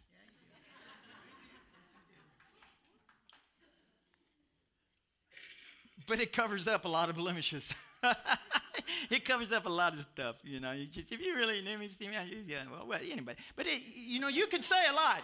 but 6.07 6.21
it 6.21 6.33
covers 6.33 6.69
up 6.69 6.85
a 6.85 6.89
lot 6.89 7.11
of 7.11 7.17
blemishes. 7.17 7.75
it 9.11 9.25
covers 9.25 9.53
up 9.53 9.66
a 9.66 9.70
lot 9.70 9.94
of 9.94 10.01
stuff, 10.01 10.37
you 10.42 10.61
know. 10.61 10.72
You 10.72 10.87
just, 10.87 11.12
if 11.12 11.20
you 11.20 11.35
really 11.35 11.62
knew 11.62 11.79
me, 11.79 11.88
see 11.88 12.09
me, 12.09 12.14
yeah, 12.46 12.62
well, 12.70 12.87
well 12.87 13.01
anyway. 13.11 13.35
But, 13.55 13.66
it, 13.66 13.83
you 13.94 14.20
know, 14.20 14.29
you 14.29 14.46
can 14.46 14.62
say 14.62 14.87
a 14.90 14.94
lot. 14.94 15.22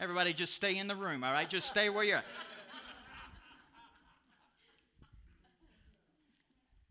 Everybody 0.00 0.32
just 0.32 0.54
stay 0.54 0.78
in 0.78 0.88
the 0.88 0.96
room, 0.96 1.22
all 1.22 1.32
right? 1.32 1.48
Just 1.48 1.68
stay 1.68 1.88
where 1.88 2.04
you're. 2.04 2.22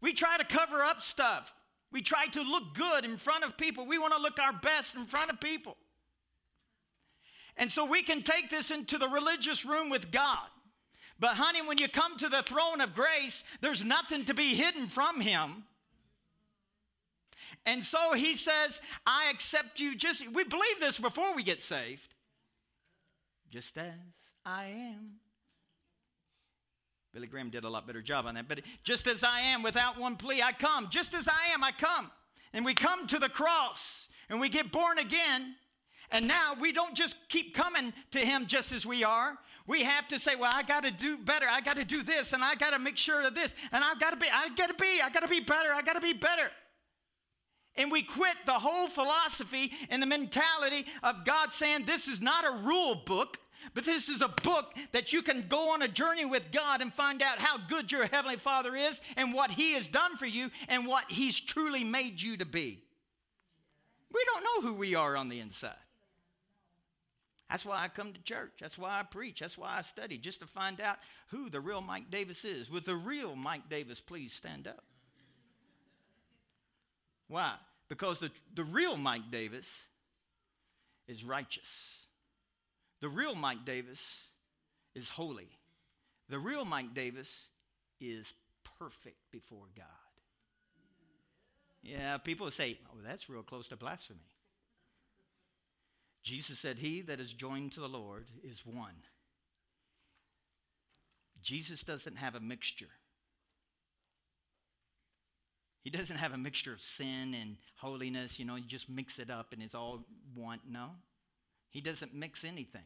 We 0.02 0.14
try 0.14 0.38
to 0.38 0.46
cover 0.46 0.82
up 0.82 1.02
stuff. 1.02 1.54
We 1.92 2.02
try 2.02 2.26
to 2.28 2.42
look 2.42 2.74
good 2.74 3.06
in 3.06 3.18
front 3.18 3.44
of 3.44 3.58
people. 3.58 3.86
We 3.86 4.00
want 4.00 4.14
to 4.14 4.22
look 4.22 4.40
our 4.40 4.54
best 4.54 4.96
in 4.96 5.06
front 5.06 5.32
of 5.32 5.40
people. 5.40 5.78
And 7.58 7.72
so 7.72 7.86
we 7.86 8.02
can 8.02 8.24
take 8.24 8.50
this 8.50 8.72
into 8.72 8.98
the 8.98 9.10
religious 9.10 9.66
room 9.66 9.90
with 9.90 10.12
God. 10.12 10.48
But, 11.22 11.36
honey, 11.36 11.62
when 11.62 11.78
you 11.78 11.88
come 11.88 12.18
to 12.18 12.28
the 12.30 12.42
throne 12.42 12.82
of 12.82 12.96
grace, 12.96 13.44
there's 13.62 13.86
nothing 13.86 14.26
to 14.26 14.34
be 14.34 14.56
hidden 14.56 14.88
from 14.88 15.22
Him. 15.22 15.64
And 17.64 17.84
so 17.84 18.14
He 18.14 18.36
says, 18.36 18.82
I 19.06 19.30
accept 19.30 19.80
you 19.80 19.96
just, 19.96 20.28
we 20.34 20.44
believe 20.44 20.80
this 20.80 20.98
before 21.00 21.36
we 21.36 21.44
get 21.44 21.62
saved. 21.62 22.16
Just 23.52 23.78
as 23.78 23.94
I 24.44 24.66
am. 24.96 25.20
Billy 27.14 27.28
Graham 27.28 27.52
did 27.52 27.66
a 27.66 27.70
lot 27.70 27.86
better 27.86 28.02
job 28.02 28.26
on 28.26 28.34
that. 28.34 28.48
But 28.48 28.62
just 28.84 29.06
as 29.06 29.24
I 29.24 29.42
am, 29.42 29.62
without 29.62 30.00
one 30.00 30.16
plea, 30.16 30.42
I 30.42 30.54
come. 30.54 30.88
Just 30.90 31.14
as 31.14 31.28
I 31.28 31.54
am, 31.54 31.64
I 31.64 31.72
come. 31.72 32.10
And 32.52 32.66
we 32.66 32.74
come 32.74 33.06
to 33.08 33.20
the 33.20 33.30
cross 33.30 34.08
and 34.28 34.40
we 34.40 34.50
get 34.50 34.72
born 34.72 34.98
again. 34.98 35.56
And 36.10 36.28
now 36.28 36.56
we 36.60 36.72
don't 36.72 36.96
just 36.96 37.16
keep 37.30 37.54
coming 37.54 37.94
to 38.12 38.20
Him 38.20 38.48
just 38.48 38.72
as 38.72 38.86
we 38.86 39.04
are. 39.04 39.38
We 39.72 39.84
have 39.84 40.06
to 40.10 40.20
say, 40.20 40.36
well, 40.36 40.52
I 40.54 40.64
got 40.64 40.84
to 40.84 40.92
do 40.92 41.18
better. 41.18 41.46
I 41.50 41.62
got 41.62 41.78
to 41.78 41.86
do 41.86 42.04
this, 42.04 42.34
and 42.34 42.44
I 42.44 42.56
got 42.56 42.72
to 42.72 42.80
make 42.80 42.98
sure 42.98 43.22
of 43.22 43.34
this, 43.34 43.56
and 43.72 43.82
I've 43.82 44.02
got 44.02 44.10
to 44.10 44.18
be, 44.18 44.28
I 44.30 44.50
got 44.50 44.68
to 44.68 44.74
be, 44.74 45.00
I 45.02 45.10
got 45.10 45.22
to 45.22 45.30
be 45.30 45.40
better. 45.40 45.74
I 45.74 45.82
got 45.82 45.94
to 45.94 46.02
be 46.02 46.12
better. 46.12 46.52
And 47.78 47.90
we 47.90 48.04
quit 48.04 48.36
the 48.46 48.60
whole 48.60 48.90
philosophy 48.90 49.72
and 49.90 50.04
the 50.04 50.08
mentality 50.08 50.86
of 51.04 51.24
God 51.24 51.54
saying 51.54 51.86
this 51.86 52.10
is 52.10 52.20
not 52.20 52.44
a 52.46 52.68
rule 52.68 52.96
book, 53.06 53.38
but 53.74 53.86
this 53.86 54.10
is 54.10 54.22
a 54.22 54.28
book 54.28 54.76
that 54.92 55.14
you 55.14 55.22
can 55.22 55.46
go 55.48 55.70
on 55.70 55.82
a 55.84 55.88
journey 55.88 56.26
with 56.26 56.52
God 56.52 56.82
and 56.82 56.94
find 56.94 57.22
out 57.22 57.40
how 57.40 57.58
good 57.70 57.94
your 57.94 58.08
Heavenly 58.08 58.36
Father 58.36 58.76
is 58.76 59.00
and 59.16 59.34
what 59.34 59.52
He 59.52 59.72
has 59.76 59.88
done 59.88 60.18
for 60.18 60.26
you 60.26 60.52
and 60.68 60.86
what 60.86 61.10
He's 61.10 61.40
truly 61.40 61.86
made 61.86 62.22
you 62.22 62.36
to 62.36 62.46
be. 62.46 62.84
We 64.14 64.22
don't 64.34 64.44
know 64.44 64.70
who 64.70 64.76
we 64.76 64.96
are 64.96 65.16
on 65.16 65.30
the 65.30 65.40
inside. 65.40 65.76
That's 67.52 67.66
why 67.66 67.84
I 67.84 67.90
come 67.90 68.14
to 68.14 68.24
church. 68.24 68.54
That's 68.62 68.78
why 68.78 68.98
I 68.98 69.04
preach. 69.04 69.42
That's 69.42 69.58
why 69.58 69.78
I 69.78 69.82
study, 69.82 70.18
just 70.18 70.40
to 70.40 70.48
find 70.48 70.80
out 70.80 70.96
who 71.32 71.50
the 71.50 71.60
real 71.60 71.82
Mike 71.82 72.10
Davis 72.10 72.46
is. 72.46 72.72
With 72.72 72.86
the 72.86 72.96
real 72.96 73.36
Mike 73.36 73.70
Davis, 73.70 74.00
please 74.00 74.32
stand 74.32 74.68
up. 74.68 74.86
Why? 77.28 77.56
Because 77.90 78.20
the, 78.20 78.32
the 78.54 78.64
real 78.64 78.96
Mike 78.96 79.30
Davis 79.32 79.82
is 81.10 81.26
righteous. 81.26 81.98
The 83.02 83.10
real 83.10 83.36
Mike 83.36 83.66
Davis 83.66 84.28
is 84.96 85.10
holy. 85.10 85.50
The 86.30 86.40
real 86.40 86.64
Mike 86.64 86.94
Davis 86.94 87.48
is 88.00 88.34
perfect 88.80 89.18
before 89.30 89.66
God. 89.76 89.86
Yeah, 91.84 92.18
people 92.18 92.50
say, 92.50 92.78
oh, 92.88 93.00
that's 93.04 93.30
real 93.30 93.44
close 93.44 93.68
to 93.70 93.76
blasphemy. 93.76 94.31
Jesus 96.24 96.60
said, 96.60 96.80
He 96.80 97.02
that 97.02 97.20
is 97.20 97.34
joined 97.34 97.74
to 97.74 97.80
the 97.80 97.90
Lord 97.90 98.28
is 98.44 98.66
one. 98.66 99.04
Jesus 101.42 101.84
doesn't 101.84 102.18
have 102.18 102.36
a 102.36 102.40
mixture. 102.40 102.90
He 105.84 105.90
doesn't 105.90 106.18
have 106.18 106.34
a 106.34 106.38
mixture 106.38 106.74
of 106.74 106.80
sin 106.80 107.34
and 107.34 107.58
holiness, 107.78 108.38
you 108.38 108.46
know, 108.46 108.56
you 108.56 108.66
just 108.66 108.90
mix 108.90 109.18
it 109.18 109.32
up 109.32 109.52
and 109.52 109.64
it's 109.64 109.74
all 109.74 110.06
one. 110.36 110.60
No. 110.70 110.92
He 111.72 111.82
doesn't 111.82 112.14
mix 112.14 112.44
anything. 112.44 112.84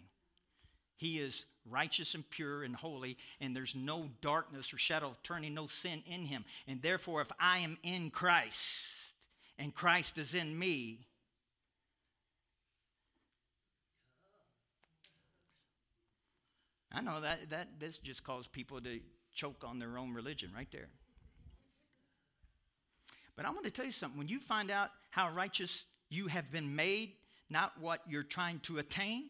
He 0.95 1.19
is 1.19 1.43
righteous 1.69 2.15
and 2.15 2.29
pure 2.29 2.63
and 2.63 2.73
holy, 2.73 3.17
and 3.41 3.53
there's 3.53 3.75
no 3.75 4.09
darkness 4.21 4.73
or 4.73 4.77
shadow 4.77 5.07
of 5.07 5.21
turning, 5.23 5.53
no 5.53 5.67
sin 5.67 6.03
in 6.05 6.25
him. 6.25 6.45
And 6.67 6.81
therefore, 6.81 7.21
if 7.21 7.31
I 7.37 7.57
am 7.59 7.77
in 7.83 8.11
Christ 8.11 8.63
and 9.57 9.75
Christ 9.75 10.17
is 10.17 10.33
in 10.33 10.57
me, 10.57 11.07
I 16.95 17.01
know 17.01 17.19
that, 17.19 17.49
that 17.49 17.67
this 17.79 17.97
just 17.97 18.23
caused 18.23 18.51
people 18.53 18.79
to 18.79 18.99
choke 19.33 19.63
on 19.65 19.79
their 19.79 19.97
own 19.97 20.13
religion 20.13 20.49
right 20.55 20.71
there. 20.71 20.87
But 23.35 23.45
I 23.45 23.49
want 23.49 23.65
to 23.65 23.71
tell 23.71 23.85
you 23.85 23.91
something. 23.91 24.17
When 24.17 24.29
you 24.29 24.39
find 24.39 24.71
out 24.71 24.91
how 25.11 25.29
righteous 25.31 25.83
you 26.09 26.27
have 26.27 26.51
been 26.51 26.73
made, 26.73 27.11
not 27.49 27.73
what 27.81 27.99
you're 28.07 28.23
trying 28.23 28.59
to 28.61 28.77
attain, 28.77 29.25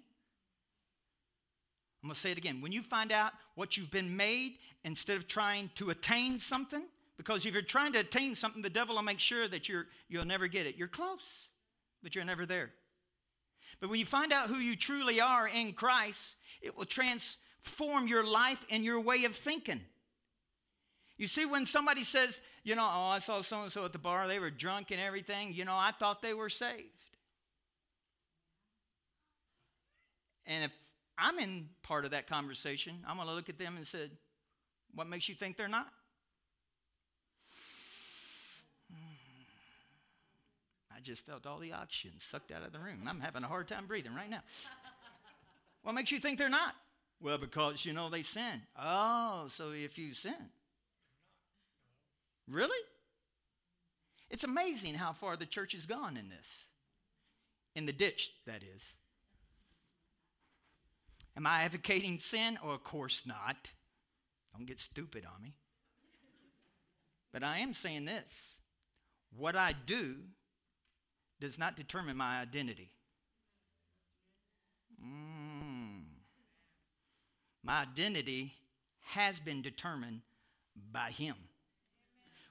I'm 2.04 2.10
going 2.10 2.14
to 2.14 2.20
say 2.20 2.32
it 2.32 2.38
again. 2.38 2.62
When 2.62 2.72
you 2.72 2.84
find 2.84 3.12
out 3.12 3.32
what 3.56 3.78
you've 3.78 3.90
been 3.90 4.16
made 4.16 4.58
instead 4.84 5.18
of 5.18 5.28
trying 5.28 5.72
to 5.74 5.90
attain 5.90 6.38
something, 6.38 6.84
because 7.18 7.48
if 7.48 7.54
you're 7.54 7.64
trying 7.64 7.94
to 7.94 8.00
attain 8.00 8.36
something, 8.36 8.62
the 8.62 8.70
devil 8.70 8.96
will 8.96 9.02
make 9.02 9.20
sure 9.20 9.48
that 9.48 9.68
you're, 9.68 9.88
you'll 10.08 10.26
never 10.26 10.48
get 10.48 10.68
it. 10.68 10.76
You're 10.78 10.88
close, 10.88 11.48
but 12.04 12.14
you're 12.14 12.26
never 12.26 12.46
there. 12.46 12.70
But 13.80 13.90
when 13.90 14.00
you 14.00 14.06
find 14.06 14.32
out 14.32 14.50
who 14.50 14.58
you 14.58 14.76
truly 14.76 15.20
are 15.20 15.48
in 15.48 15.74
Christ, 15.74 16.36
it 16.62 16.78
will 16.78 16.86
transform 17.66 18.08
your 18.08 18.26
life 18.26 18.64
and 18.70 18.84
your 18.84 19.00
way 19.00 19.26
of 19.26 19.36
thinking. 19.36 19.82
You 21.18 21.28
see, 21.28 21.46
when 21.46 21.66
somebody 21.66 22.04
says, 22.04 22.42
you 22.64 22.76
know, 22.76 22.84
oh, 22.84 23.08
I 23.08 23.20
saw 23.20 23.42
so 23.42 23.64
and 23.64 23.72
so 23.72 23.86
at 23.86 23.94
the 23.94 24.00
bar, 24.00 24.28
they 24.28 24.40
were 24.40 24.50
drunk 24.50 24.92
and 24.92 25.00
everything, 25.00 25.54
you 25.54 25.64
know, 25.66 25.74
I 25.74 25.92
thought 25.98 26.22
they 26.22 26.34
were 26.34 26.50
saved. 26.50 26.90
And 30.46 30.66
if 30.66 30.72
I'm 31.18 31.40
in 31.40 31.70
part 31.84 32.04
of 32.04 32.12
that 32.12 32.28
conversation. 32.28 32.98
I'm 33.08 33.16
going 33.16 33.30
to 33.30 33.34
look 33.34 33.48
at 33.48 33.58
them 33.58 33.78
and 33.78 33.88
say, 33.88 34.10
What 34.94 35.08
makes 35.08 35.30
you 35.30 35.36
think 35.36 35.56
they're 35.56 35.70
not? 35.70 35.88
I 40.94 41.00
just 41.02 41.26
felt 41.26 41.46
all 41.46 41.60
the 41.60 41.72
oxygen 41.72 42.20
sucked 42.20 42.52
out 42.52 42.64
of 42.64 42.74
the 42.74 42.80
room. 42.80 43.08
I'm 43.08 43.22
having 43.22 43.44
a 43.44 43.48
hard 43.48 43.70
time 43.70 43.86
breathing 43.86 44.14
right 44.14 44.30
now. 44.30 44.42
what 45.84 45.94
makes 45.96 46.12
you 46.12 46.20
think 46.20 46.38
they're 46.38 46.50
not? 46.50 46.76
Well, 47.26 47.40
because, 47.40 47.86
you 47.86 47.92
know, 47.92 48.12
they 48.12 48.22
sin. 48.22 48.62
Oh, 48.80 49.48
so 49.50 49.72
if 49.72 49.98
you 49.98 50.14
sin. 50.14 50.52
Really? 52.48 52.78
It's 54.30 54.44
amazing 54.44 54.94
how 54.94 55.12
far 55.12 55.36
the 55.36 55.48
church 55.48 55.72
has 55.72 55.88
gone 55.88 56.18
in 56.18 56.30
this. 56.30 56.66
In 57.74 57.88
the 57.88 57.94
ditch, 57.94 58.30
that 58.46 58.62
is. 58.62 58.84
Am 61.36 61.48
I 61.48 61.64
advocating 61.64 62.20
sin? 62.20 62.60
Oh, 62.64 62.70
of 62.70 62.84
course 62.84 63.24
not. 63.26 63.72
Don't 64.56 64.68
get 64.68 64.80
stupid 64.80 65.26
on 65.26 65.42
me. 65.42 65.56
But 67.34 67.44
I 67.44 67.58
am 67.58 67.74
saying 67.74 68.06
this 68.06 68.60
what 69.36 69.56
I 69.56 69.74
do 69.88 70.18
does 71.40 71.58
not 71.58 71.76
determine 71.76 72.18
my 72.18 72.40
identity. 72.40 72.92
Mm. 75.04 75.35
My 77.66 77.82
identity 77.82 78.54
has 79.02 79.40
been 79.40 79.64
determined 79.64 80.22
by 80.92 81.10
Him. 81.10 81.36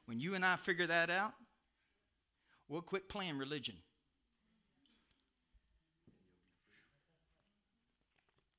When 0.07 0.19
you 0.19 0.35
and 0.35 0.45
I 0.45 0.57
figure 0.57 0.89
that 0.89 1.09
out, 1.09 1.35
we'll 2.69 2.83
quit 2.83 3.09
playing 3.09 3.39
religion. 3.39 3.77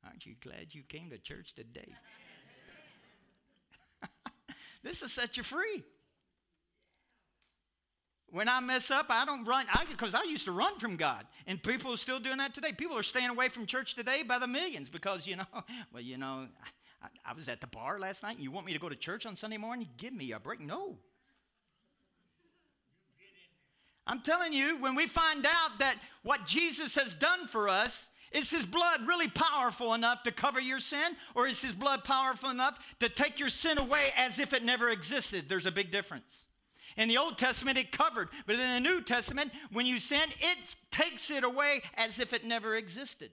Aren't 0.06 0.26
you 0.26 0.36
glad 0.40 0.74
you 0.74 0.84
came 0.88 1.10
to 1.10 1.18
church 1.18 1.54
today? 1.56 1.94
this 4.84 5.02
will 5.02 5.10
set 5.10 5.36
you 5.36 5.44
free. 5.44 5.84
When 8.32 8.50
I 8.50 8.60
mess 8.60 8.92
up, 8.92 9.06
I 9.10 9.24
don't 9.24 9.46
run, 9.46 9.66
because 9.90 10.14
I, 10.14 10.22
I, 10.22 10.24
used 10.24 10.46
to 10.46 10.52
run 10.52 10.78
from 10.80 10.98
God. 10.98 11.26
And 11.48 11.62
people 11.62 11.94
are 11.94 11.98
still 11.98 12.20
doing 12.20 12.38
that 12.38 12.54
today. 12.54 12.74
People 12.74 12.98
are 12.98 13.04
staying 13.04 13.30
away 13.30 13.50
from 13.50 13.66
church 13.66 13.96
today 13.96 14.24
by 14.24 14.40
the 14.40 14.48
millions 14.48 14.90
because, 14.90 15.28
you 15.28 15.36
know, 15.38 15.46
well, 15.94 16.02
you 16.02 16.18
know, 16.18 16.48
I, 17.02 17.08
I 17.26 17.34
was 17.34 17.48
at 17.48 17.62
the 17.62 17.68
bar 17.68 18.00
last 18.00 18.24
night 18.24 18.36
and 18.36 18.44
you 18.44 18.52
want 18.52 18.66
me 18.66 18.74
to 18.74 18.80
go 18.80 18.90
to 18.90 18.96
church 18.96 19.26
on 19.26 19.36
Sunday 19.36 19.58
morning? 19.58 19.88
Give 19.98 20.14
me 20.14 20.32
a 20.32 20.40
break. 20.40 20.60
No. 20.60 20.98
I'm 24.08 24.22
telling 24.22 24.54
you, 24.54 24.78
when 24.78 24.96
we 24.96 25.08
find 25.08 25.46
out 25.46 25.80
that 25.80 25.96
what 26.24 26.46
Jesus 26.46 26.96
has 26.96 27.14
done 27.16 27.48
for 27.48 27.70
us 27.70 28.10
is 28.32 28.50
his 28.50 28.66
blood 28.66 29.08
really 29.08 29.30
powerful 29.30 29.94
enough 29.94 30.24
to 30.24 30.32
cover 30.32 30.60
your 30.60 30.80
sin, 30.80 31.16
or 31.34 31.48
is 31.48 31.62
his 31.62 31.74
blood 31.74 32.04
powerful 32.04 32.50
enough 32.50 32.96
to 33.00 33.10
take 33.10 33.40
your 33.40 33.50
sin 33.50 33.78
away 33.78 34.10
as 34.18 34.40
if 34.40 34.54
it 34.54 34.64
never 34.64 34.90
existed? 34.90 35.48
There's 35.48 35.66
a 35.66 35.72
big 35.72 35.90
difference. 35.90 36.46
In 36.98 37.10
the 37.10 37.18
Old 37.18 37.38
Testament, 37.38 37.78
it 37.78 37.92
covered, 37.92 38.30
but 38.46 38.56
in 38.56 38.84
the 38.84 38.90
New 38.90 39.02
Testament, 39.02 39.52
when 39.72 39.86
you 39.86 40.00
sin, 40.00 40.30
it 40.40 40.76
takes 40.92 41.30
it 41.30 41.44
away 41.44 41.82
as 41.96 42.20
if 42.20 42.32
it 42.32 42.46
never 42.46 42.76
existed. 42.76 43.32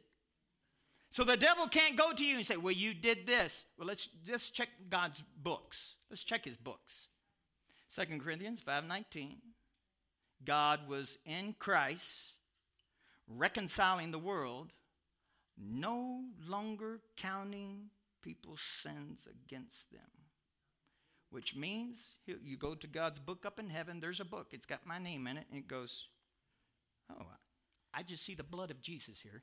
So 1.10 1.24
the 1.24 1.36
devil 1.36 1.68
can't 1.68 1.96
go 1.96 2.12
to 2.12 2.24
you 2.24 2.38
and 2.38 2.46
say, 2.46 2.56
Well, 2.56 2.72
you 2.72 2.94
did 2.94 3.26
this. 3.26 3.66
Well, 3.78 3.86
let's 3.86 4.08
just 4.24 4.54
check 4.54 4.68
God's 4.88 5.22
books. 5.42 5.94
Let's 6.10 6.24
check 6.24 6.44
his 6.44 6.56
books. 6.56 7.08
2 7.94 8.18
Corinthians 8.20 8.60
5:19. 8.60 9.36
God 10.44 10.88
was 10.88 11.18
in 11.24 11.54
Christ 11.58 12.32
reconciling 13.28 14.10
the 14.10 14.18
world 14.18 14.72
no 15.56 16.24
longer 16.48 17.00
counting 17.16 17.90
people's 18.22 18.62
sins 18.82 19.26
against 19.28 19.92
them. 19.92 20.21
Which 21.32 21.56
means 21.56 22.10
you 22.26 22.58
go 22.58 22.74
to 22.74 22.86
God's 22.86 23.18
book 23.18 23.46
up 23.46 23.58
in 23.58 23.70
heaven, 23.70 24.00
there's 24.00 24.20
a 24.20 24.24
book, 24.24 24.48
it's 24.52 24.66
got 24.66 24.84
my 24.84 24.98
name 24.98 25.26
in 25.26 25.38
it, 25.38 25.46
and 25.50 25.58
it 25.58 25.66
goes, 25.66 26.08
Oh, 27.10 27.24
I 27.94 28.02
just 28.02 28.22
see 28.22 28.34
the 28.34 28.42
blood 28.42 28.70
of 28.70 28.82
Jesus 28.82 29.18
here. 29.18 29.42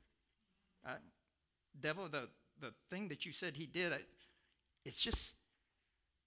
Uh, 0.86 0.94
devil, 1.80 2.08
the, 2.08 2.28
the 2.60 2.72
thing 2.90 3.08
that 3.08 3.26
you 3.26 3.32
said 3.32 3.56
he 3.56 3.66
did, 3.66 3.92
it's 4.84 5.00
just, 5.00 5.34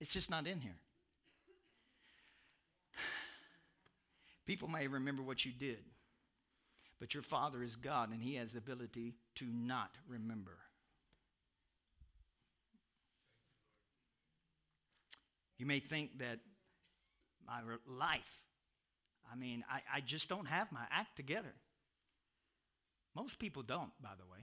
it's 0.02 0.12
just 0.12 0.30
not 0.30 0.47
in 0.47 0.60
here. 0.60 0.76
People 4.45 4.67
may 4.67 4.88
remember 4.88 5.23
what 5.23 5.45
you 5.45 5.54
did. 5.54 5.80
But 6.99 7.13
your 7.13 7.23
Father 7.23 7.63
is 7.63 7.78
God, 7.78 8.12
and 8.12 8.21
He 8.21 8.36
has 8.36 8.52
the 8.52 8.58
ability 8.60 9.15
to 9.36 9.45
not 9.45 9.91
remember. 10.08 10.58
You 15.63 15.67
may 15.67 15.80
think 15.80 16.19
that 16.19 16.39
my 17.47 17.62
life, 17.88 18.41
I 19.32 19.38
mean, 19.38 19.63
I, 19.71 19.80
I 19.95 20.02
just 20.02 20.28
don't 20.28 20.49
have 20.49 20.69
my 20.73 20.84
act 20.91 21.15
together. 21.15 21.54
Most 23.15 23.39
people 23.39 23.63
don't, 23.63 23.91
by 24.02 24.10
the 24.19 24.30
way. 24.30 24.39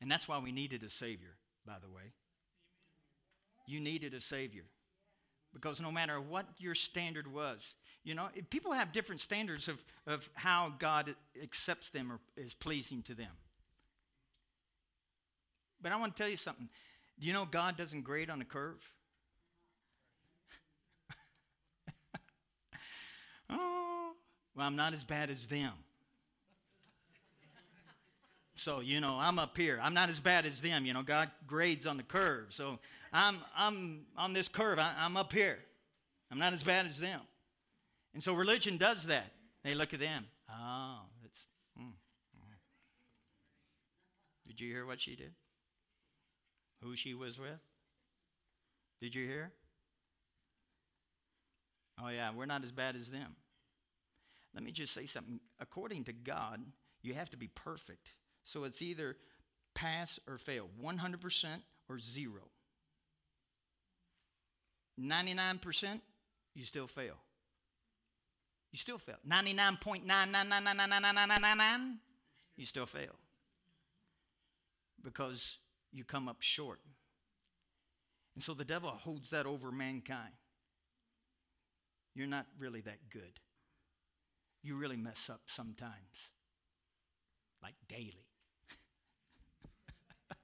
And 0.00 0.10
that's 0.10 0.26
why 0.26 0.40
we 0.40 0.50
needed 0.50 0.82
a 0.82 0.90
Savior, 0.90 1.36
by 1.64 1.76
the 1.80 1.88
way. 1.88 2.02
You 3.68 3.78
needed 3.78 4.12
a 4.12 4.20
Savior. 4.20 4.64
Because 5.54 5.80
no 5.80 5.92
matter 5.92 6.20
what 6.20 6.46
your 6.58 6.74
standard 6.74 7.32
was, 7.32 7.76
you 8.02 8.16
know, 8.16 8.30
people 8.50 8.72
have 8.72 8.92
different 8.92 9.20
standards 9.20 9.68
of, 9.68 9.78
of 10.08 10.28
how 10.34 10.74
God 10.80 11.14
accepts 11.40 11.90
them 11.90 12.10
or 12.10 12.18
is 12.36 12.54
pleasing 12.54 13.02
to 13.02 13.14
them. 13.14 13.30
But 15.80 15.92
I 15.92 15.96
want 15.96 16.16
to 16.16 16.20
tell 16.20 16.28
you 16.28 16.36
something. 16.36 16.68
Do 17.20 17.26
you 17.28 17.32
know 17.32 17.46
God 17.48 17.76
doesn't 17.76 18.02
grade 18.02 18.30
on 18.30 18.40
a 18.40 18.44
curve? 18.44 18.82
Oh, 23.50 24.12
well, 24.54 24.66
I'm 24.66 24.76
not 24.76 24.94
as 24.94 25.04
bad 25.04 25.30
as 25.30 25.46
them. 25.46 25.72
So, 28.58 28.80
you 28.80 29.00
know, 29.00 29.16
I'm 29.20 29.38
up 29.38 29.56
here. 29.56 29.78
I'm 29.80 29.94
not 29.94 30.08
as 30.08 30.18
bad 30.18 30.44
as 30.44 30.60
them. 30.60 30.84
You 30.84 30.92
know, 30.92 31.02
God 31.02 31.30
grades 31.46 31.86
on 31.86 31.96
the 31.96 32.02
curve. 32.02 32.46
So 32.50 32.80
I'm, 33.12 33.38
I'm 33.56 34.00
on 34.16 34.32
this 34.32 34.48
curve. 34.48 34.80
I, 34.80 34.92
I'm 34.98 35.16
up 35.16 35.32
here. 35.32 35.58
I'm 36.30 36.38
not 36.38 36.52
as 36.52 36.64
bad 36.64 36.84
as 36.84 36.98
them. 36.98 37.20
And 38.14 38.22
so 38.22 38.34
religion 38.34 38.76
does 38.76 39.06
that. 39.06 39.32
They 39.62 39.74
look 39.76 39.94
at 39.94 40.00
them. 40.00 40.26
Oh, 40.50 41.02
it's. 41.24 41.38
Mm, 41.78 41.84
mm. 41.84 42.56
Did 44.48 44.60
you 44.60 44.72
hear 44.72 44.86
what 44.86 45.00
she 45.00 45.14
did? 45.14 45.32
Who 46.82 46.96
she 46.96 47.14
was 47.14 47.38
with? 47.38 47.60
Did 49.00 49.14
you 49.14 49.24
hear? 49.24 49.52
Oh, 52.02 52.08
yeah, 52.08 52.30
we're 52.34 52.46
not 52.46 52.64
as 52.64 52.72
bad 52.72 52.96
as 52.96 53.10
them. 53.10 53.36
Let 54.54 54.62
me 54.62 54.72
just 54.72 54.94
say 54.94 55.06
something. 55.06 55.40
According 55.60 56.04
to 56.04 56.12
God, 56.12 56.60
you 57.02 57.14
have 57.14 57.30
to 57.30 57.36
be 57.36 57.48
perfect. 57.48 58.12
So 58.44 58.64
it's 58.64 58.82
either 58.82 59.16
pass 59.74 60.18
or 60.26 60.38
fail 60.38 60.68
100% 60.82 61.46
or 61.88 61.98
zero. 61.98 62.42
99%, 65.00 66.00
you 66.54 66.64
still 66.64 66.86
fail. 66.86 67.16
You 68.72 68.78
still 68.78 68.98
fail. 68.98 69.16
99.999999999, 69.28 71.96
you 72.56 72.66
still 72.66 72.86
fail. 72.86 73.14
Because 75.02 75.58
you 75.92 76.04
come 76.04 76.28
up 76.28 76.38
short. 76.40 76.80
And 78.34 78.42
so 78.42 78.54
the 78.54 78.64
devil 78.64 78.90
holds 78.90 79.30
that 79.30 79.46
over 79.46 79.70
mankind. 79.70 80.32
You're 82.14 82.26
not 82.26 82.46
really 82.58 82.80
that 82.82 83.10
good. 83.10 83.40
You 84.62 84.76
really 84.76 84.96
mess 84.96 85.30
up 85.30 85.42
sometimes, 85.46 85.92
like 87.62 87.74
daily. 87.88 88.26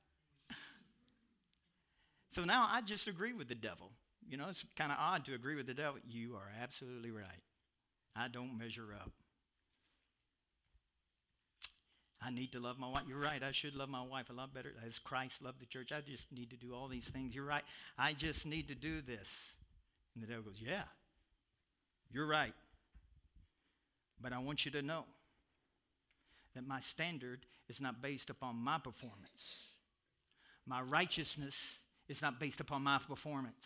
so 2.31 2.45
now 2.45 2.69
I 2.71 2.81
just 2.81 3.09
agree 3.09 3.33
with 3.33 3.49
the 3.49 3.57
devil. 3.57 3.91
You 4.29 4.37
know, 4.37 4.49
it's 4.49 4.65
kind 4.77 4.93
of 4.93 4.99
odd 5.01 5.25
to 5.27 5.35
agree 5.35 5.57
with 5.57 5.67
the 5.67 5.75
devil. 5.75 5.99
You 6.09 6.37
are 6.37 6.51
absolutely 6.63 7.11
right. 7.11 7.43
I 8.17 8.29
don't 8.29 8.57
measure 8.57 8.95
up. 8.95 9.11
I 12.23 12.31
need 12.31 12.53
to 12.53 12.61
love 12.61 12.79
my 12.79 12.89
wife. 12.89 13.03
You're 13.07 13.19
right. 13.19 13.43
I 13.43 13.53
should 13.53 13.75
love 13.75 13.91
my 13.91 14.03
wife 14.03 14.31
a 14.31 14.33
lot 14.33 14.55
better. 14.55 14.73
As 14.87 14.99
Christ 14.99 15.43
loved 15.43 15.61
the 15.61 15.67
church, 15.67 15.93
I 15.93 16.01
just 16.01 16.33
need 16.33 16.51
to 16.51 16.57
do 16.57 16.75
all 16.75 16.89
these 16.89 17.09
things. 17.09 17.35
You're 17.35 17.45
right. 17.45 17.65
I 17.99 18.15
just 18.15 18.47
need 18.47 18.69
to 18.69 18.75
do 18.75 19.03
this. 19.03 19.29
And 20.15 20.23
the 20.23 20.29
devil 20.29 20.45
goes, 20.45 20.61
Yeah, 20.65 20.85
you're 22.15 22.27
right. 22.27 22.55
But 24.21 24.33
I 24.33 24.39
want 24.39 24.65
you 24.65 24.71
to 24.71 24.83
know 24.83 25.05
that 26.55 26.67
my 26.67 26.79
standard 26.79 27.41
is 27.69 27.81
not 27.81 28.01
based 28.01 28.31
upon 28.31 28.57
my 28.57 28.79
performance. 28.79 29.67
My 30.65 30.81
righteousness 30.81 31.57
is 32.09 32.23
not 32.23 32.39
based 32.39 32.61
upon 32.61 32.83
my 32.83 32.99
performance. 32.99 33.65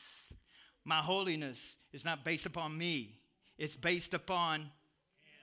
My 0.85 1.01
holiness 1.01 1.77
is 1.93 2.05
not 2.05 2.25
based 2.25 2.47
upon 2.47 2.77
me. 2.77 3.19
It's 3.59 3.77
based 3.77 4.15
upon 4.15 4.71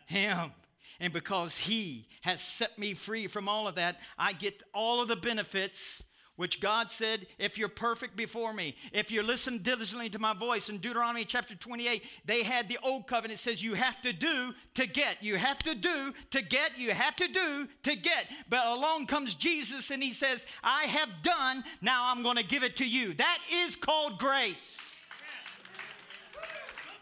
Him. 0.07 0.51
And 0.99 1.13
because 1.13 1.57
He 1.57 2.07
has 2.21 2.41
set 2.41 2.79
me 2.79 2.95
free 2.95 3.27
from 3.27 3.47
all 3.47 3.67
of 3.67 3.75
that, 3.75 3.99
I 4.17 4.33
get 4.33 4.63
all 4.73 4.99
of 4.99 5.07
the 5.07 5.15
benefits 5.15 6.01
which 6.35 6.59
God 6.59 6.91
said, 6.91 7.27
if 7.39 7.57
you're 7.57 7.69
perfect 7.69 8.15
before 8.15 8.53
me, 8.53 8.75
if 8.91 9.11
you 9.11 9.23
listen 9.23 9.59
diligently 9.59 10.09
to 10.09 10.19
my 10.19 10.33
voice 10.33 10.69
in 10.69 10.77
Deuteronomy 10.77 11.25
chapter 11.25 11.55
28, 11.55 12.03
they 12.25 12.43
had 12.43 12.67
the 12.67 12.77
old 12.83 13.07
covenant. 13.07 13.39
It 13.39 13.43
says 13.43 13.63
you 13.63 13.73
have 13.75 14.01
to 14.01 14.11
do 14.11 14.53
to 14.73 14.85
get, 14.85 15.17
you 15.21 15.37
have 15.37 15.59
to 15.59 15.75
do 15.75 16.13
to 16.31 16.41
get, 16.41 16.77
you 16.77 16.91
have 16.91 17.15
to 17.17 17.27
do 17.27 17.67
to 17.83 17.95
get. 17.95 18.27
But 18.49 18.65
along 18.67 19.07
comes 19.07 19.35
Jesus 19.35 19.91
and 19.91 20.03
he 20.03 20.13
says, 20.13 20.45
I 20.63 20.83
have 20.83 21.09
done, 21.21 21.63
now 21.81 22.11
I'm 22.11 22.23
going 22.23 22.37
to 22.37 22.43
give 22.43 22.63
it 22.63 22.75
to 22.77 22.85
you. 22.85 23.13
That 23.13 23.39
is 23.51 23.75
called 23.75 24.19
grace. 24.19 24.93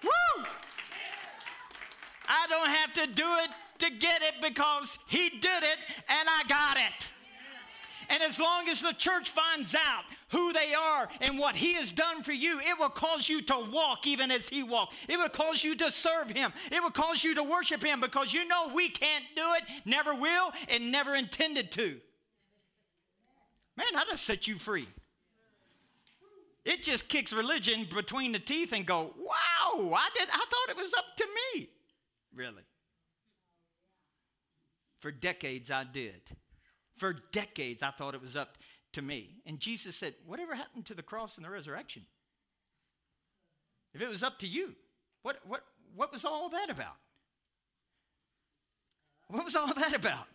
Woo! 0.04 0.46
I 2.28 2.46
don't 2.50 2.69
have 2.69 2.93
to 2.93 3.08
do 3.08 3.26
it 3.43 3.50
to 3.80 3.89
get 3.89 4.22
it 4.22 4.36
because 4.41 4.98
he 5.08 5.30
did 5.30 5.63
it 5.63 5.78
and 6.08 6.28
I 6.30 6.43
got 6.48 6.78
it. 6.78 7.12
And 8.10 8.24
as 8.24 8.39
long 8.39 8.70
as 8.70 8.82
the 8.82 8.94
church 8.94 9.30
finds 9.30 9.76
out 9.76 10.04
who 10.30 10.54
they 10.54 10.74
are 10.74 11.10
and 11.22 11.38
what 11.38 11.56
he 11.56 11.74
has 11.74 11.92
done 11.92 12.24
for 12.24 12.34
you, 12.34 12.60
it 12.60 12.78
will 12.80 12.89
cause 12.89 13.30
you 13.30 13.42
to 13.44 13.68
walk 13.72 14.08
even 14.08 14.32
as 14.32 14.50
he 14.50 14.63
walked. 14.63 14.96
It 15.08 15.18
will 15.18 15.30
cause 15.30 15.63
you 15.63 15.76
to 15.78 15.92
serve 15.92 16.30
him. 16.30 16.54
It 16.72 16.82
will 16.82 16.92
cause 16.92 17.24
you 17.24 17.36
to 17.36 17.44
worship 17.44 17.84
him 17.84 18.02
because 18.02 18.34
you 18.34 18.48
know 18.48 18.72
we 18.74 18.89
can't 18.89 19.26
do 19.36 19.44
it, 19.58 19.63
never 19.86 20.13
will, 20.13 20.52
and 20.70 20.92
never 20.92 21.16
intended 21.16 21.72
to. 21.72 22.00
Man, 23.76 23.88
I 23.96 24.06
just 24.10 24.24
set 24.24 24.48
you 24.48 24.56
free. 24.56 24.88
It 26.66 26.82
just 26.82 27.10
kicks 27.10 27.34
religion 27.34 27.88
between 27.94 28.32
the 28.32 28.39
teeth 28.39 28.72
and 28.72 28.86
go, 28.86 29.13
wow, 29.18 29.94
I 29.96 30.10
did 30.16 30.30
I 30.32 30.46
thought 30.50 30.70
it 30.70 30.78
was 30.78 30.94
up 30.94 31.06
to 31.18 31.28
me. 31.56 31.70
Really. 32.34 32.63
For 35.00 35.12
decades 35.12 35.70
I 35.70 35.84
did. 35.84 36.22
For 36.97 37.13
decades, 37.32 37.82
I 37.82 37.91
thought 37.91 38.15
it 38.15 38.21
was 38.21 38.36
up 38.36 38.58
to 38.93 39.01
me. 39.01 39.41
And 39.45 39.60
Jesus 39.60 39.95
said, 39.95 40.15
Whatever 40.25 40.56
happened 40.56 40.86
to 40.88 40.93
the 40.93 41.03
cross 41.03 41.38
and 41.38 41.45
the 41.45 41.49
resurrection? 41.49 42.03
If 43.93 44.01
it 44.01 44.10
was 44.10 44.23
up 44.23 44.39
to 44.39 44.47
you, 44.47 44.75
what, 45.21 45.38
what, 45.45 45.63
what 45.95 46.12
was 46.12 46.25
all 46.25 46.49
that 46.49 46.69
about? 46.69 46.95
What 49.27 49.45
was 49.45 49.56
all 49.56 49.73
that 49.75 49.95
about? 49.95 50.27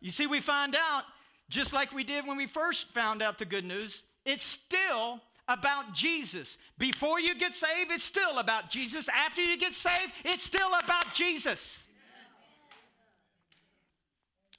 You 0.00 0.10
see, 0.10 0.26
we 0.26 0.40
find 0.40 0.74
out, 0.74 1.04
just 1.48 1.72
like 1.72 1.92
we 1.92 2.04
did 2.04 2.26
when 2.26 2.36
we 2.36 2.46
first 2.46 2.88
found 2.92 3.22
out 3.22 3.38
the 3.38 3.44
good 3.44 3.64
news, 3.64 4.02
it's 4.24 4.44
still 4.44 5.20
about 5.48 5.92
Jesus. 5.92 6.56
Before 6.78 7.18
you 7.20 7.34
get 7.34 7.52
saved, 7.54 7.90
it's 7.90 8.04
still 8.04 8.38
about 8.38 8.70
Jesus. 8.70 9.08
After 9.08 9.42
you 9.42 9.58
get 9.58 9.72
saved, 9.72 10.12
it's 10.24 10.44
still 10.44 10.70
about 10.82 11.12
Jesus. 11.12 11.86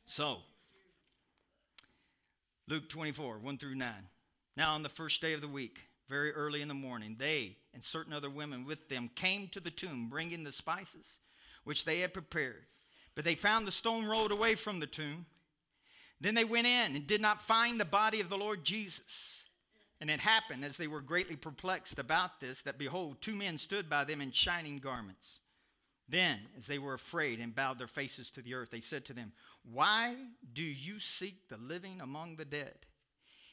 So, 0.06 0.40
Luke 2.72 2.88
24, 2.88 3.40
1 3.40 3.58
through 3.58 3.76
9. 3.76 3.90
Now, 4.56 4.76
on 4.76 4.82
the 4.82 4.88
first 4.88 5.20
day 5.20 5.34
of 5.34 5.42
the 5.42 5.48
week, 5.50 5.82
very 6.08 6.32
early 6.32 6.62
in 6.62 6.70
the 6.70 6.74
morning, 6.74 7.18
they 7.20 7.58
and 7.74 7.84
certain 7.84 8.14
other 8.14 8.30
women 8.30 8.64
with 8.64 8.88
them 8.88 9.10
came 9.14 9.50
to 9.50 9.60
the 9.60 9.70
tomb, 9.70 10.08
bringing 10.10 10.46
the 10.46 10.54
spices 10.54 11.18
which 11.66 11.84
they 11.84 12.00
had 12.00 12.14
prepared. 12.14 12.64
But 13.14 13.26
they 13.26 13.36
found 13.36 13.68
the 13.68 13.72
stone 13.72 14.06
rolled 14.06 14.32
away 14.32 14.56
from 14.56 14.80
the 14.80 14.88
tomb. 14.88 15.26
Then 16.22 16.34
they 16.34 16.46
went 16.46 16.66
in 16.66 16.96
and 16.96 17.06
did 17.06 17.20
not 17.20 17.42
find 17.42 17.78
the 17.78 17.84
body 17.84 18.22
of 18.22 18.30
the 18.30 18.38
Lord 18.38 18.64
Jesus. 18.64 19.36
And 20.00 20.10
it 20.10 20.22
happened, 20.22 20.64
as 20.64 20.78
they 20.78 20.88
were 20.88 21.02
greatly 21.02 21.36
perplexed 21.36 22.00
about 22.00 22.40
this, 22.40 22.62
that 22.62 22.78
behold, 22.78 23.18
two 23.20 23.36
men 23.36 23.58
stood 23.58 23.90
by 23.90 24.06
them 24.06 24.22
in 24.22 24.32
shining 24.32 24.78
garments. 24.78 25.41
Then, 26.12 26.40
as 26.58 26.68
they 26.68 26.78
were 26.78 26.94
afraid 26.94 27.40
and 27.40 27.56
bowed 27.56 27.80
their 27.80 27.88
faces 27.88 28.30
to 28.32 28.42
the 28.42 28.54
earth, 28.54 28.70
they 28.70 28.82
said 28.82 29.06
to 29.06 29.14
them, 29.14 29.32
Why 29.64 30.14
do 30.54 30.62
you 30.62 31.00
seek 31.00 31.48
the 31.48 31.56
living 31.56 32.02
among 32.02 32.36
the 32.36 32.44
dead? 32.44 32.76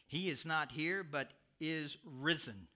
He 0.08 0.28
is 0.28 0.44
not 0.44 0.72
here, 0.72 1.04
but 1.04 1.30
is 1.60 1.98
risen. 2.04 2.54
Amen. 2.54 2.66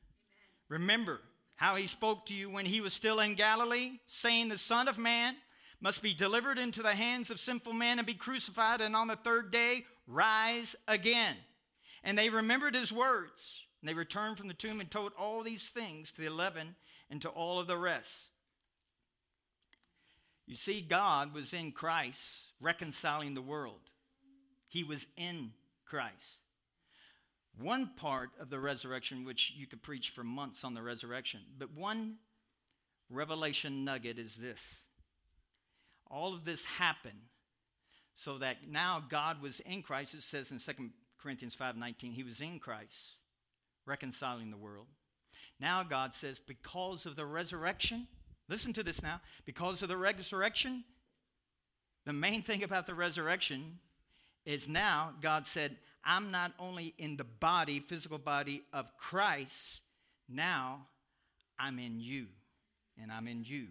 Remember 0.69 1.21
how 1.57 1.75
he 1.75 1.89
spoke 1.89 2.27
to 2.27 2.35
you 2.35 2.49
when 2.49 2.65
he 2.65 2.81
was 2.81 2.93
still 2.93 3.19
in 3.19 3.35
Galilee, 3.35 3.99
saying, 4.07 4.49
The 4.49 4.59
Son 4.59 4.87
of 4.87 4.99
Man 4.99 5.35
must 5.81 6.01
be 6.01 6.15
delivered 6.15 6.59
into 6.59 6.81
the 6.81 6.91
hands 6.91 7.29
of 7.33 7.41
sinful 7.41 7.73
men 7.73 7.99
and 7.99 8.07
be 8.07 8.15
crucified, 8.15 8.81
and 8.81 8.95
on 8.95 9.09
the 9.09 9.17
third 9.17 9.51
day 9.51 9.85
rise 10.07 10.77
again. 10.87 11.35
And 12.05 12.17
they 12.17 12.31
remembered 12.31 12.77
his 12.77 12.93
words. 12.93 13.63
And 13.81 13.89
they 13.89 13.95
returned 13.95 14.39
from 14.39 14.47
the 14.47 14.55
tomb 14.55 14.79
and 14.79 14.89
told 14.89 15.11
all 15.19 15.43
these 15.43 15.71
things 15.71 16.13
to 16.13 16.21
the 16.21 16.29
eleven 16.29 16.77
and 17.11 17.21
to 17.23 17.29
all 17.29 17.59
of 17.59 17.67
the 17.67 17.77
rest. 17.77 18.29
You 20.53 20.57
see, 20.57 20.83
God 20.83 21.33
was 21.33 21.55
in 21.55 21.73
Christ 21.73 22.21
reconciling 22.61 23.33
the 23.33 23.41
world, 23.41 23.81
He 24.69 24.85
was 24.85 25.07
in 25.17 25.53
Christ. 25.87 26.41
One 27.59 27.93
part 27.97 28.33
of 28.39 28.51
the 28.51 28.59
resurrection, 28.59 29.25
which 29.25 29.55
you 29.57 29.67
could 29.67 29.83
preach 29.83 30.11
for 30.11 30.23
months 30.23 30.63
on 30.63 30.75
the 30.75 30.83
resurrection, 30.83 31.41
but 31.57 31.73
one 31.73 32.17
revelation 33.09 33.83
nugget 33.87 34.19
is 34.19 34.37
this. 34.37 34.61
All 36.11 36.35
of 36.35 36.45
this 36.45 36.65
happened 36.65 37.31
so 38.15 38.37
that 38.37 38.69
now 38.69 39.03
God 39.09 39.41
was 39.41 39.61
in 39.61 39.81
Christ. 39.81 40.13
It 40.13 40.23
says 40.23 40.53
in 40.53 40.59
2 40.59 40.91
Corinthians 41.17 41.57
5:19, 41.57 42.13
he 42.13 42.25
was 42.25 42.43
in 42.43 42.59
Christ, 42.59 43.17
reconciling 43.87 44.51
the 44.51 44.59
world. 44.59 44.89
Now 45.59 45.83
God 45.83 46.13
says, 46.13 46.39
because 46.39 47.07
of 47.07 47.17
the 47.17 47.25
resurrection, 47.25 48.07
Listen 48.53 48.75
to 48.75 48.83
this 48.83 49.03
now. 49.03 49.19
Because 49.47 49.81
of 49.81 49.89
the 49.89 49.97
resurrection, 49.97 50.85
the 52.05 52.13
main 52.13 52.43
thing 52.43 52.63
about 52.63 52.87
the 52.87 52.93
resurrection 52.93 53.79
is 54.45 54.69
now 54.69 55.15
God 55.23 55.47
said, 55.47 55.79
I'm 56.05 56.31
not 56.31 56.53
only 56.59 56.93
in 56.99 57.17
the 57.17 57.25
body, 57.25 57.81
physical 57.81 58.19
body 58.19 58.63
of 58.71 58.95
Christ, 58.99 59.81
now 60.29 60.87
I'm 61.59 61.79
in 61.79 61.99
you, 61.99 62.27
and 63.01 63.11
I'm 63.11 63.27
in 63.27 63.43
you, 63.43 63.69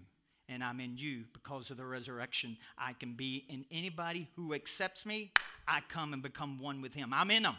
and 0.50 0.64
I'm 0.64 0.80
in 0.80 0.98
you 0.98 1.26
because 1.32 1.70
of 1.70 1.78
the 1.78 1.86
resurrection. 1.86 2.58
I 2.76 2.94
can 2.94 3.14
be 3.14 3.46
in 3.50 3.66
anybody 3.70 4.30
who 4.36 4.56
accepts 4.56 5.06
me, 5.06 5.32
I 5.68 5.82
come 5.90 6.12
and 6.12 6.24
become 6.24 6.58
one 6.58 6.82
with 6.82 6.96
him. 6.96 7.14
I'm 7.14 7.30
in 7.30 7.44
them. 7.44 7.58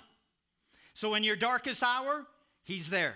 So 0.93 1.15
in 1.15 1.23
your 1.23 1.37
darkest 1.37 1.85
hour, 1.85 2.27
he's 2.65 2.91
there 2.91 3.15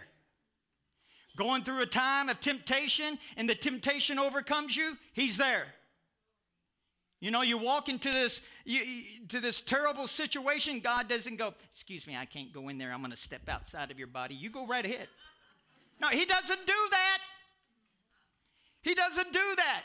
going 1.37 1.62
through 1.62 1.82
a 1.82 1.87
time 1.87 2.28
of 2.28 2.41
temptation 2.41 3.18
and 3.37 3.49
the 3.49 3.55
temptation 3.55 4.18
overcomes 4.18 4.76
you, 4.76 4.97
He's 5.12 5.37
there. 5.37 5.66
You 7.20 7.30
know, 7.30 7.43
you 7.43 7.57
walk 7.57 7.89
into 7.89 8.11
this 8.11 8.43
you, 8.64 9.03
to 9.28 9.41
this 9.41 9.61
terrible 9.61 10.07
situation. 10.07 10.80
God 10.80 11.09
doesn't 11.09 11.37
go, 11.37 11.55
"Excuse 11.70 12.07
me, 12.07 12.16
I 12.16 12.26
can't 12.26 12.53
go 12.53 12.68
in 12.68 12.78
there. 12.78 12.93
I'm 12.93 13.01
going 13.01 13.11
to 13.11 13.16
step 13.16 13.49
outside 13.49 13.91
of 13.91 13.99
your 13.99 14.09
body." 14.09 14.34
You 14.34 14.51
go 14.51 14.66
right 14.66 14.84
ahead. 14.84 15.09
No, 16.01 16.09
He 16.09 16.24
doesn't 16.24 16.66
do 16.66 16.89
that. 16.91 17.18
He 18.82 18.95
doesn't 18.95 19.32
do 19.32 19.55
that. 19.57 19.82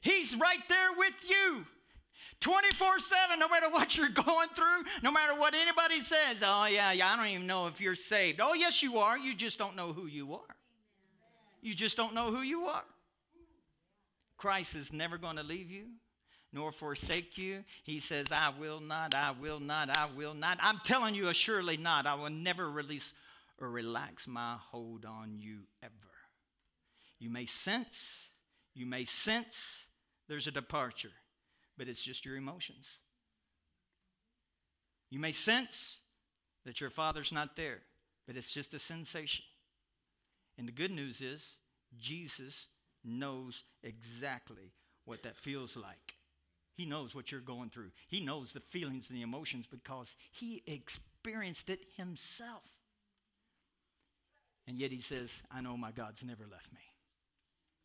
He's 0.00 0.34
right 0.36 0.66
there 0.68 0.92
with 0.96 1.14
you. 1.28 1.66
24 2.40 2.98
7, 2.98 3.38
no 3.38 3.48
matter 3.48 3.70
what 3.70 3.96
you're 3.96 4.08
going 4.26 4.48
through, 4.48 4.84
no 5.02 5.10
matter 5.10 5.34
what 5.38 5.54
anybody 5.54 6.00
says. 6.00 6.42
Oh, 6.42 6.66
yeah, 6.66 6.92
yeah, 6.92 7.12
I 7.12 7.16
don't 7.16 7.28
even 7.28 7.46
know 7.46 7.66
if 7.66 7.80
you're 7.80 7.94
saved. 7.94 8.40
Oh, 8.42 8.54
yes, 8.54 8.82
you 8.82 8.98
are. 8.98 9.18
You 9.18 9.34
just 9.34 9.58
don't 9.58 9.76
know 9.76 9.92
who 9.92 10.06
you 10.06 10.34
are. 10.34 10.55
You 11.66 11.74
just 11.74 11.96
don't 11.96 12.14
know 12.14 12.30
who 12.30 12.42
you 12.42 12.66
are. 12.66 12.84
Christ 14.36 14.76
is 14.76 14.92
never 14.92 15.18
going 15.18 15.34
to 15.34 15.42
leave 15.42 15.68
you 15.68 15.86
nor 16.52 16.70
forsake 16.70 17.36
you. 17.36 17.64
He 17.82 17.98
says, 17.98 18.28
I 18.30 18.52
will 18.56 18.78
not, 18.78 19.16
I 19.16 19.32
will 19.32 19.58
not, 19.58 19.90
I 19.90 20.06
will 20.16 20.34
not. 20.34 20.58
I'm 20.62 20.78
telling 20.84 21.16
you, 21.16 21.28
assuredly 21.28 21.76
not. 21.76 22.06
I 22.06 22.14
will 22.14 22.30
never 22.30 22.70
release 22.70 23.14
or 23.60 23.68
relax 23.68 24.28
my 24.28 24.58
hold 24.70 25.04
on 25.04 25.40
you 25.40 25.62
ever. 25.82 25.92
You 27.18 27.30
may 27.30 27.46
sense, 27.46 28.28
you 28.72 28.86
may 28.86 29.04
sense 29.04 29.86
there's 30.28 30.46
a 30.46 30.52
departure, 30.52 31.10
but 31.76 31.88
it's 31.88 32.00
just 32.00 32.24
your 32.24 32.36
emotions. 32.36 32.86
You 35.10 35.18
may 35.18 35.32
sense 35.32 35.98
that 36.64 36.80
your 36.80 36.90
father's 36.90 37.32
not 37.32 37.56
there, 37.56 37.80
but 38.24 38.36
it's 38.36 38.52
just 38.52 38.72
a 38.72 38.78
sensation. 38.78 39.44
And 40.58 40.66
the 40.66 40.72
good 40.72 40.90
news 40.90 41.20
is, 41.20 41.56
Jesus 41.98 42.66
knows 43.04 43.64
exactly 43.82 44.72
what 45.04 45.22
that 45.22 45.36
feels 45.36 45.76
like. 45.76 46.16
He 46.74 46.84
knows 46.84 47.14
what 47.14 47.32
you're 47.32 47.40
going 47.40 47.70
through. 47.70 47.90
He 48.08 48.20
knows 48.20 48.52
the 48.52 48.60
feelings 48.60 49.08
and 49.08 49.18
the 49.18 49.22
emotions 49.22 49.66
because 49.66 50.14
he 50.30 50.62
experienced 50.66 51.70
it 51.70 51.80
himself. 51.96 52.64
And 54.66 54.78
yet 54.78 54.90
he 54.90 55.00
says, 55.00 55.30
I 55.50 55.60
know 55.60 55.76
my 55.76 55.92
God's 55.92 56.24
never 56.24 56.44
left 56.50 56.72
me, 56.72 56.80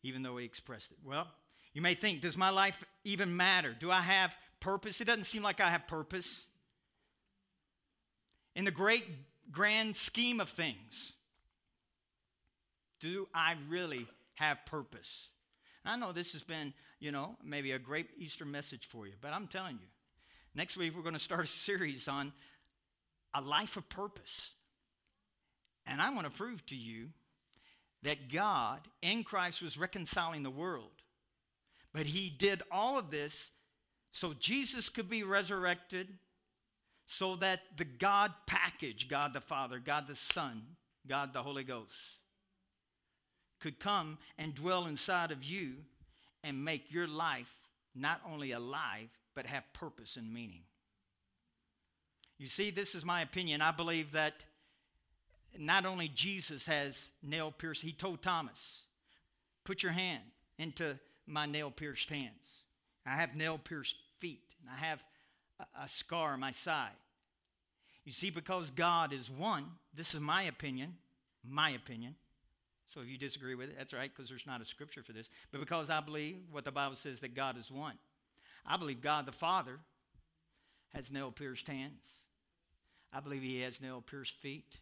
even 0.02 0.22
though 0.22 0.36
he 0.36 0.44
expressed 0.44 0.90
it. 0.90 0.98
Well, 1.04 1.28
you 1.72 1.80
may 1.80 1.94
think, 1.94 2.20
does 2.20 2.36
my 2.36 2.50
life 2.50 2.84
even 3.04 3.36
matter? 3.36 3.74
Do 3.78 3.90
I 3.90 4.00
have 4.00 4.36
purpose? 4.60 5.00
It 5.00 5.06
doesn't 5.06 5.24
seem 5.24 5.42
like 5.42 5.60
I 5.60 5.70
have 5.70 5.86
purpose. 5.86 6.44
In 8.54 8.64
the 8.64 8.70
great 8.70 9.04
grand 9.50 9.96
scheme 9.96 10.40
of 10.40 10.50
things, 10.50 11.14
do 13.02 13.28
I 13.34 13.56
really 13.68 14.06
have 14.34 14.64
purpose? 14.64 15.28
I 15.84 15.96
know 15.96 16.12
this 16.12 16.32
has 16.32 16.42
been, 16.42 16.72
you 17.00 17.10
know, 17.10 17.36
maybe 17.44 17.72
a 17.72 17.78
great 17.78 18.06
Easter 18.16 18.44
message 18.44 18.86
for 18.86 19.06
you, 19.06 19.14
but 19.20 19.32
I'm 19.32 19.48
telling 19.48 19.74
you, 19.74 19.88
next 20.54 20.76
week 20.76 20.94
we're 20.94 21.02
going 21.02 21.14
to 21.14 21.18
start 21.18 21.44
a 21.44 21.48
series 21.48 22.06
on 22.06 22.32
a 23.34 23.40
life 23.40 23.76
of 23.76 23.88
purpose. 23.88 24.52
And 25.84 26.00
I 26.00 26.10
want 26.10 26.26
to 26.26 26.32
prove 26.32 26.64
to 26.66 26.76
you 26.76 27.08
that 28.04 28.32
God 28.32 28.80
in 29.02 29.24
Christ 29.24 29.62
was 29.62 29.76
reconciling 29.76 30.44
the 30.44 30.50
world. 30.50 30.90
But 31.92 32.06
he 32.06 32.30
did 32.30 32.62
all 32.70 32.98
of 32.98 33.10
this 33.10 33.50
so 34.12 34.32
Jesus 34.38 34.88
could 34.88 35.08
be 35.08 35.24
resurrected, 35.24 36.06
so 37.06 37.36
that 37.36 37.60
the 37.76 37.84
God 37.84 38.32
package, 38.46 39.08
God 39.08 39.32
the 39.32 39.40
Father, 39.40 39.78
God 39.78 40.06
the 40.06 40.14
Son, 40.14 40.62
God 41.06 41.32
the 41.32 41.42
Holy 41.42 41.64
Ghost, 41.64 41.96
could 43.62 43.78
come 43.78 44.18
and 44.36 44.54
dwell 44.54 44.86
inside 44.86 45.30
of 45.30 45.42
you 45.44 45.74
and 46.44 46.64
make 46.64 46.92
your 46.92 47.06
life 47.06 47.52
not 47.94 48.20
only 48.30 48.52
alive, 48.52 49.08
but 49.34 49.46
have 49.46 49.64
purpose 49.72 50.16
and 50.16 50.32
meaning. 50.32 50.62
You 52.38 52.46
see, 52.46 52.70
this 52.70 52.94
is 52.94 53.04
my 53.04 53.22
opinion. 53.22 53.62
I 53.62 53.70
believe 53.70 54.12
that 54.12 54.34
not 55.58 55.86
only 55.86 56.08
Jesus 56.08 56.66
has 56.66 57.10
nail 57.22 57.52
pierced, 57.52 57.82
he 57.82 57.92
told 57.92 58.22
Thomas, 58.22 58.82
put 59.64 59.82
your 59.82 59.92
hand 59.92 60.22
into 60.58 60.98
my 61.26 61.46
nail 61.46 61.70
pierced 61.70 62.10
hands. 62.10 62.62
I 63.06 63.10
have 63.10 63.36
nail 63.36 63.58
pierced 63.58 63.96
feet, 64.18 64.54
and 64.60 64.70
I 64.70 64.84
have 64.84 65.04
a, 65.60 65.84
a 65.84 65.88
scar 65.88 66.32
on 66.32 66.40
my 66.40 66.50
side. 66.50 66.90
You 68.04 68.12
see, 68.12 68.30
because 68.30 68.70
God 68.70 69.12
is 69.12 69.30
one, 69.30 69.66
this 69.94 70.14
is 70.14 70.20
my 70.20 70.42
opinion, 70.44 70.96
my 71.44 71.70
opinion. 71.70 72.16
So 72.92 73.00
if 73.00 73.08
you 73.08 73.16
disagree 73.16 73.54
with 73.54 73.70
it, 73.70 73.76
that's 73.78 73.94
right, 73.94 74.10
because 74.14 74.28
there's 74.28 74.46
not 74.46 74.60
a 74.60 74.66
scripture 74.66 75.02
for 75.02 75.12
this. 75.12 75.30
But 75.50 75.60
because 75.60 75.88
I 75.88 76.00
believe 76.00 76.36
what 76.50 76.64
the 76.64 76.72
Bible 76.72 76.96
says 76.96 77.20
that 77.20 77.34
God 77.34 77.56
is 77.56 77.70
one, 77.70 77.96
I 78.66 78.76
believe 78.76 79.00
God 79.00 79.24
the 79.24 79.32
Father 79.32 79.78
has 80.92 81.10
nail 81.10 81.30
pierced 81.30 81.66
hands. 81.66 82.06
I 83.12 83.20
believe 83.20 83.42
he 83.42 83.60
has 83.62 83.80
nail 83.80 84.02
pierced 84.02 84.36
feet. 84.36 84.78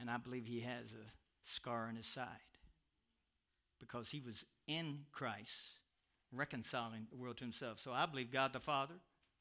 And 0.00 0.10
I 0.10 0.16
believe 0.16 0.46
he 0.46 0.60
has 0.60 0.92
a 0.92 1.10
scar 1.44 1.86
on 1.88 1.96
his 1.96 2.06
side 2.06 2.26
because 3.78 4.10
he 4.10 4.20
was 4.20 4.44
in 4.66 5.00
Christ, 5.12 5.78
reconciling 6.32 7.06
the 7.10 7.16
world 7.16 7.36
to 7.36 7.44
himself. 7.44 7.78
So 7.78 7.92
I 7.92 8.06
believe 8.06 8.32
God 8.32 8.52
the 8.52 8.60
Father, 8.60 8.94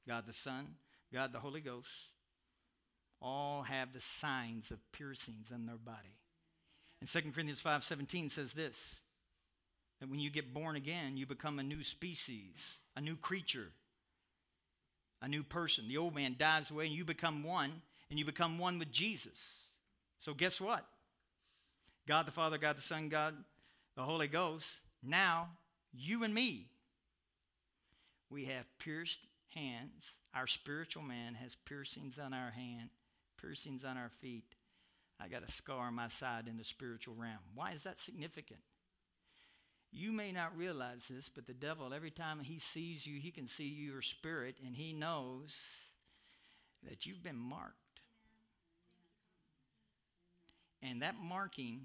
God 0.08 0.26
the 0.28 0.34
Son, 0.34 0.76
God 1.14 1.32
the 1.32 1.40
Holy 1.40 1.62
Ghost 1.62 1.90
all 3.22 3.64
have 3.64 3.94
the 3.94 4.00
signs 4.00 4.70
of 4.70 4.80
piercings 4.92 5.50
in 5.50 5.66
their 5.66 5.78
body. 5.78 6.21
And 7.02 7.10
2 7.10 7.34
Corinthians 7.34 7.62
5:17 7.62 8.30
says 8.30 8.54
this 8.54 9.02
that 10.00 10.10
when 10.10 10.20
you 10.20 10.30
get 10.30 10.54
born 10.54 10.76
again, 10.76 11.18
you 11.18 11.26
become 11.28 11.60
a 11.60 11.64
new 11.64 11.84
species, 11.84 12.80
a 12.96 13.02
new 13.02 13.16
creature, 13.16 13.72
a 15.22 15.28
new 15.28 15.44
person. 15.44 15.88
The 15.88 15.98
old 15.98 16.16
man 16.16 16.36
dies 16.38 16.72
away 16.72 16.88
and 16.88 16.96
you 16.96 17.04
become 17.04 17.44
one, 17.44 17.82
and 18.10 18.18
you 18.18 18.26
become 18.26 18.58
one 18.58 18.80
with 18.80 18.92
Jesus. 18.92 19.68
So 20.20 20.34
guess 20.34 20.62
what? 20.62 20.86
God 22.08 22.26
the 22.26 22.32
Father, 22.32 22.58
God 22.58 22.78
the 22.78 22.82
Son, 22.82 23.10
God 23.10 23.36
the 23.96 24.04
Holy 24.04 24.28
Ghost, 24.28 24.80
now 25.04 25.50
you 25.94 26.24
and 26.24 26.34
me, 26.34 26.68
we 28.30 28.46
have 28.46 28.66
pierced 28.80 29.20
hands. 29.54 30.04
Our 30.34 30.48
spiritual 30.48 31.04
man 31.04 31.36
has 31.36 31.56
piercings 31.66 32.18
on 32.18 32.34
our 32.34 32.52
hand, 32.52 32.90
piercings 33.40 33.84
on 33.84 33.98
our 33.98 34.10
feet. 34.10 34.56
I 35.24 35.28
got 35.28 35.48
a 35.48 35.52
scar 35.52 35.88
on 35.88 35.94
my 35.94 36.08
side 36.08 36.48
in 36.48 36.58
the 36.58 36.64
spiritual 36.64 37.16
realm. 37.16 37.40
Why 37.54 37.72
is 37.72 37.84
that 37.84 38.00
significant? 38.00 38.60
You 39.92 40.12
may 40.12 40.32
not 40.32 40.58
realize 40.58 41.06
this, 41.10 41.30
but 41.30 41.48
the 41.48 41.54
devil, 41.54 41.94
every 41.94 42.12
time 42.12 42.40
he 42.40 42.60
sees 42.60 43.06
you, 43.06 43.20
he 43.20 43.30
can 43.30 43.48
see 43.48 43.66
your 43.66 44.02
spirit, 44.02 44.56
and 44.66 44.76
he 44.76 44.94
knows 44.94 45.54
that 46.90 47.06
you've 47.06 47.22
been 47.22 47.38
marked. 47.38 47.76
And 50.82 51.02
that 51.02 51.16
marking 51.22 51.82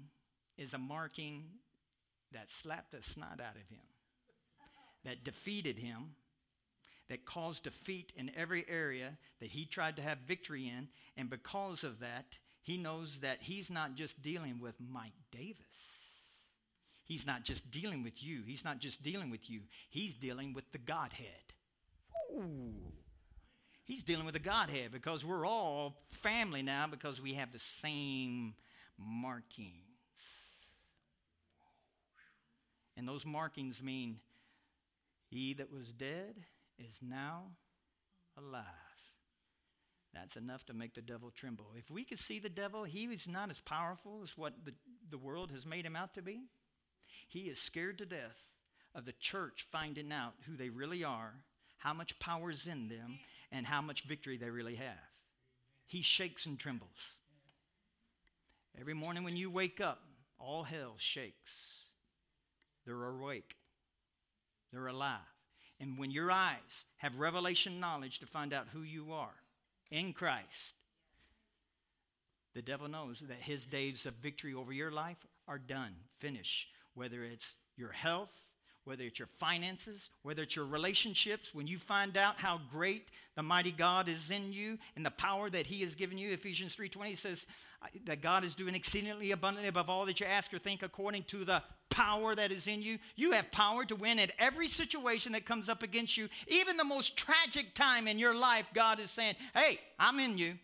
is 0.57 0.73
a 0.73 0.77
marking 0.77 1.43
that 2.31 2.49
slapped 2.49 2.91
the 2.91 3.03
snot 3.03 3.39
out 3.39 3.55
of 3.55 3.69
him, 3.69 3.85
that 5.03 5.23
defeated 5.23 5.77
him, 5.77 6.15
that 7.09 7.25
caused 7.25 7.63
defeat 7.63 8.11
in 8.15 8.31
every 8.35 8.65
area 8.67 9.17
that 9.39 9.51
he 9.51 9.65
tried 9.65 9.95
to 9.97 10.01
have 10.01 10.17
victory 10.19 10.67
in. 10.67 10.87
And 11.15 11.29
because 11.29 11.83
of 11.83 11.99
that, 11.99 12.37
he 12.67 12.77
knows 12.77 13.19
that 13.19 13.37
he's 13.39 13.71
not 13.71 13.95
just 13.95 14.21
dealing 14.21 14.59
with 14.59 14.75
Mike 14.91 15.13
Davis. 15.31 15.55
He's 17.05 17.25
not 17.25 17.45
just 17.45 17.71
dealing 17.71 18.03
with 18.03 18.21
you. 18.21 18.41
He's 18.45 18.65
not 18.65 18.79
just 18.79 19.01
dealing 19.01 19.29
with 19.29 19.49
you. 19.49 19.61
He's 19.89 20.15
dealing 20.15 20.53
with 20.53 20.69
the 20.73 20.77
Godhead. 20.77 21.53
Ooh. 22.35 22.91
He's 23.85 24.03
dealing 24.03 24.25
with 24.25 24.33
the 24.33 24.39
Godhead 24.39 24.91
because 24.91 25.23
we're 25.23 25.47
all 25.47 25.95
family 26.11 26.61
now 26.61 26.87
because 26.87 27.21
we 27.21 27.35
have 27.35 27.53
the 27.53 27.59
same 27.59 28.53
markings. 28.97 29.71
And 32.97 33.07
those 33.07 33.25
markings 33.25 33.81
mean 33.81 34.17
he 35.29 35.53
that 35.53 35.71
was 35.71 35.93
dead 35.93 36.35
is 36.77 36.99
now 37.01 37.43
alive. 38.37 38.86
That's 40.19 40.35
enough 40.35 40.65
to 40.65 40.73
make 40.73 40.95
the 40.95 41.01
devil 41.01 41.29
tremble. 41.29 41.67
If 41.77 41.91
we 41.91 42.03
could 42.03 42.17
see 42.17 42.39
the 42.39 42.49
devil, 42.49 42.85
he 42.85 43.03
is 43.05 43.27
not 43.27 43.51
as 43.51 43.59
powerful 43.59 44.21
as 44.23 44.35
what 44.35 44.53
the, 44.65 44.73
the 45.11 45.17
world 45.17 45.51
has 45.51 45.65
made 45.65 45.85
him 45.85 45.95
out 45.95 46.15
to 46.15 46.23
be. 46.23 46.41
He 47.27 47.41
is 47.41 47.59
scared 47.59 47.99
to 47.99 48.05
death 48.05 48.37
of 48.95 49.05
the 49.05 49.13
church 49.13 49.67
finding 49.71 50.11
out 50.11 50.33
who 50.47 50.57
they 50.57 50.69
really 50.69 51.03
are, 51.03 51.33
how 51.77 51.93
much 51.93 52.17
power 52.17 52.49
is 52.49 52.65
in 52.65 52.87
them, 52.87 53.19
and 53.51 53.67
how 53.67 53.81
much 53.81 54.03
victory 54.03 54.37
they 54.37 54.49
really 54.49 54.75
have. 54.75 54.97
He 55.85 56.01
shakes 56.01 56.47
and 56.47 56.57
trembles. 56.57 57.13
Every 58.79 58.95
morning 58.95 59.23
when 59.23 59.37
you 59.37 59.51
wake 59.51 59.79
up, 59.79 60.01
all 60.39 60.63
hell 60.63 60.95
shakes. 60.97 61.75
They're 62.85 63.05
awake, 63.05 63.55
they're 64.71 64.87
alive. 64.87 65.19
And 65.79 65.99
when 65.99 66.09
your 66.09 66.31
eyes 66.31 66.85
have 66.97 67.17
revelation 67.17 67.79
knowledge 67.79 68.17
to 68.19 68.25
find 68.25 68.51
out 68.51 68.67
who 68.73 68.81
you 68.81 69.13
are 69.13 69.35
in 69.91 70.13
Christ, 70.13 70.73
the 72.53 72.61
devil 72.61 72.87
knows 72.87 73.19
that 73.27 73.37
his 73.37 73.65
days 73.65 74.05
of 74.05 74.15
victory 74.15 74.53
over 74.53 74.73
your 74.73 74.91
life 74.91 75.25
are 75.47 75.59
done, 75.59 75.93
finished. 76.17 76.67
Whether 76.95 77.23
it's 77.23 77.53
your 77.75 77.91
health, 77.91 78.31
whether 78.83 79.03
it's 79.03 79.19
your 79.19 79.27
finances, 79.27 80.09
whether 80.23 80.43
it's 80.43 80.55
your 80.55 80.65
relationships, 80.65 81.53
when 81.53 81.67
you 81.67 81.77
find 81.77 82.17
out 82.17 82.39
how 82.39 82.59
great 82.71 83.09
the 83.35 83.43
mighty 83.43 83.71
God 83.71 84.09
is 84.09 84.31
in 84.31 84.53
you 84.53 84.79
and 84.95 85.05
the 85.05 85.11
power 85.11 85.49
that 85.49 85.67
he 85.67 85.81
has 85.81 85.93
given 85.93 86.17
you, 86.17 86.31
Ephesians 86.31 86.73
3:20 86.75 87.15
says 87.15 87.45
that 88.05 88.21
God 88.21 88.43
is 88.43 88.55
doing 88.55 88.75
exceedingly 88.75 89.31
abundantly 89.31 89.67
above 89.67 89.89
all 89.89 90.05
that 90.05 90.19
you 90.19 90.25
ask 90.25 90.53
or 90.53 90.57
think 90.59 90.81
according 90.81 91.23
to 91.25 91.43
the 91.43 91.61
power 91.89 92.35
that 92.35 92.51
is 92.51 92.67
in 92.67 92.81
you. 92.81 92.97
You 93.15 93.31
have 93.31 93.51
power 93.51 93.85
to 93.85 93.95
win 93.95 94.19
at 94.19 94.31
every 94.39 94.67
situation 94.67 95.31
that 95.33 95.45
comes 95.45 95.69
up 95.69 95.83
against 95.83 96.17
you. 96.17 96.29
Even 96.47 96.77
the 96.77 96.83
most 96.83 97.17
tragic 97.17 97.73
time 97.73 98.07
in 98.07 98.19
your 98.19 98.35
life, 98.35 98.67
God 98.73 98.99
is 98.99 99.09
saying, 99.09 99.35
Hey, 99.53 99.79
I'm 99.99 100.19
in 100.19 100.37
you. 100.37 100.55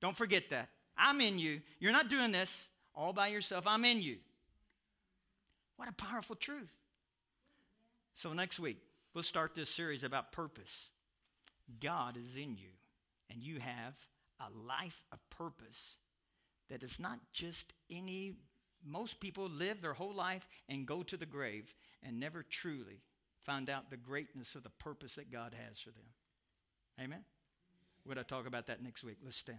Don't 0.00 0.16
forget 0.16 0.50
that. 0.50 0.68
I'm 0.96 1.20
in 1.20 1.38
you. 1.38 1.60
You're 1.78 1.92
not 1.92 2.08
doing 2.08 2.32
this 2.32 2.68
all 2.94 3.12
by 3.12 3.28
yourself. 3.28 3.66
I'm 3.66 3.84
in 3.84 4.02
you. 4.02 4.16
What 5.76 5.88
a 5.88 5.92
powerful 5.92 6.36
truth. 6.36 6.70
So, 8.14 8.34
next 8.34 8.60
week, 8.60 8.76
we'll 9.14 9.24
start 9.24 9.54
this 9.54 9.70
series 9.70 10.04
about 10.04 10.32
purpose. 10.32 10.90
God 11.80 12.16
is 12.16 12.36
in 12.36 12.56
you, 12.58 12.68
and 13.30 13.42
you 13.42 13.60
have 13.60 13.94
a 14.40 14.48
life 14.66 15.04
of 15.12 15.18
purpose 15.30 15.94
that 16.68 16.82
is 16.82 17.00
not 17.00 17.18
just 17.32 17.72
any, 17.90 18.34
most 18.84 19.20
people 19.20 19.48
live 19.48 19.80
their 19.82 19.92
whole 19.92 20.14
life 20.14 20.48
and 20.68 20.86
go 20.86 21.02
to 21.02 21.16
the 21.16 21.26
grave 21.26 21.74
and 22.02 22.18
never 22.18 22.42
truly 22.42 23.02
find 23.38 23.68
out 23.68 23.90
the 23.90 23.96
greatness 23.96 24.54
of 24.54 24.62
the 24.62 24.70
purpose 24.70 25.14
that 25.14 25.30
God 25.30 25.54
has 25.66 25.80
for 25.80 25.90
them. 25.90 26.04
Amen? 27.00 27.24
We're 28.04 28.14
going 28.14 28.24
to 28.24 28.28
talk 28.28 28.46
about 28.46 28.66
that 28.66 28.82
next 28.82 29.04
week. 29.04 29.18
Let's 29.22 29.36
stand. 29.36 29.58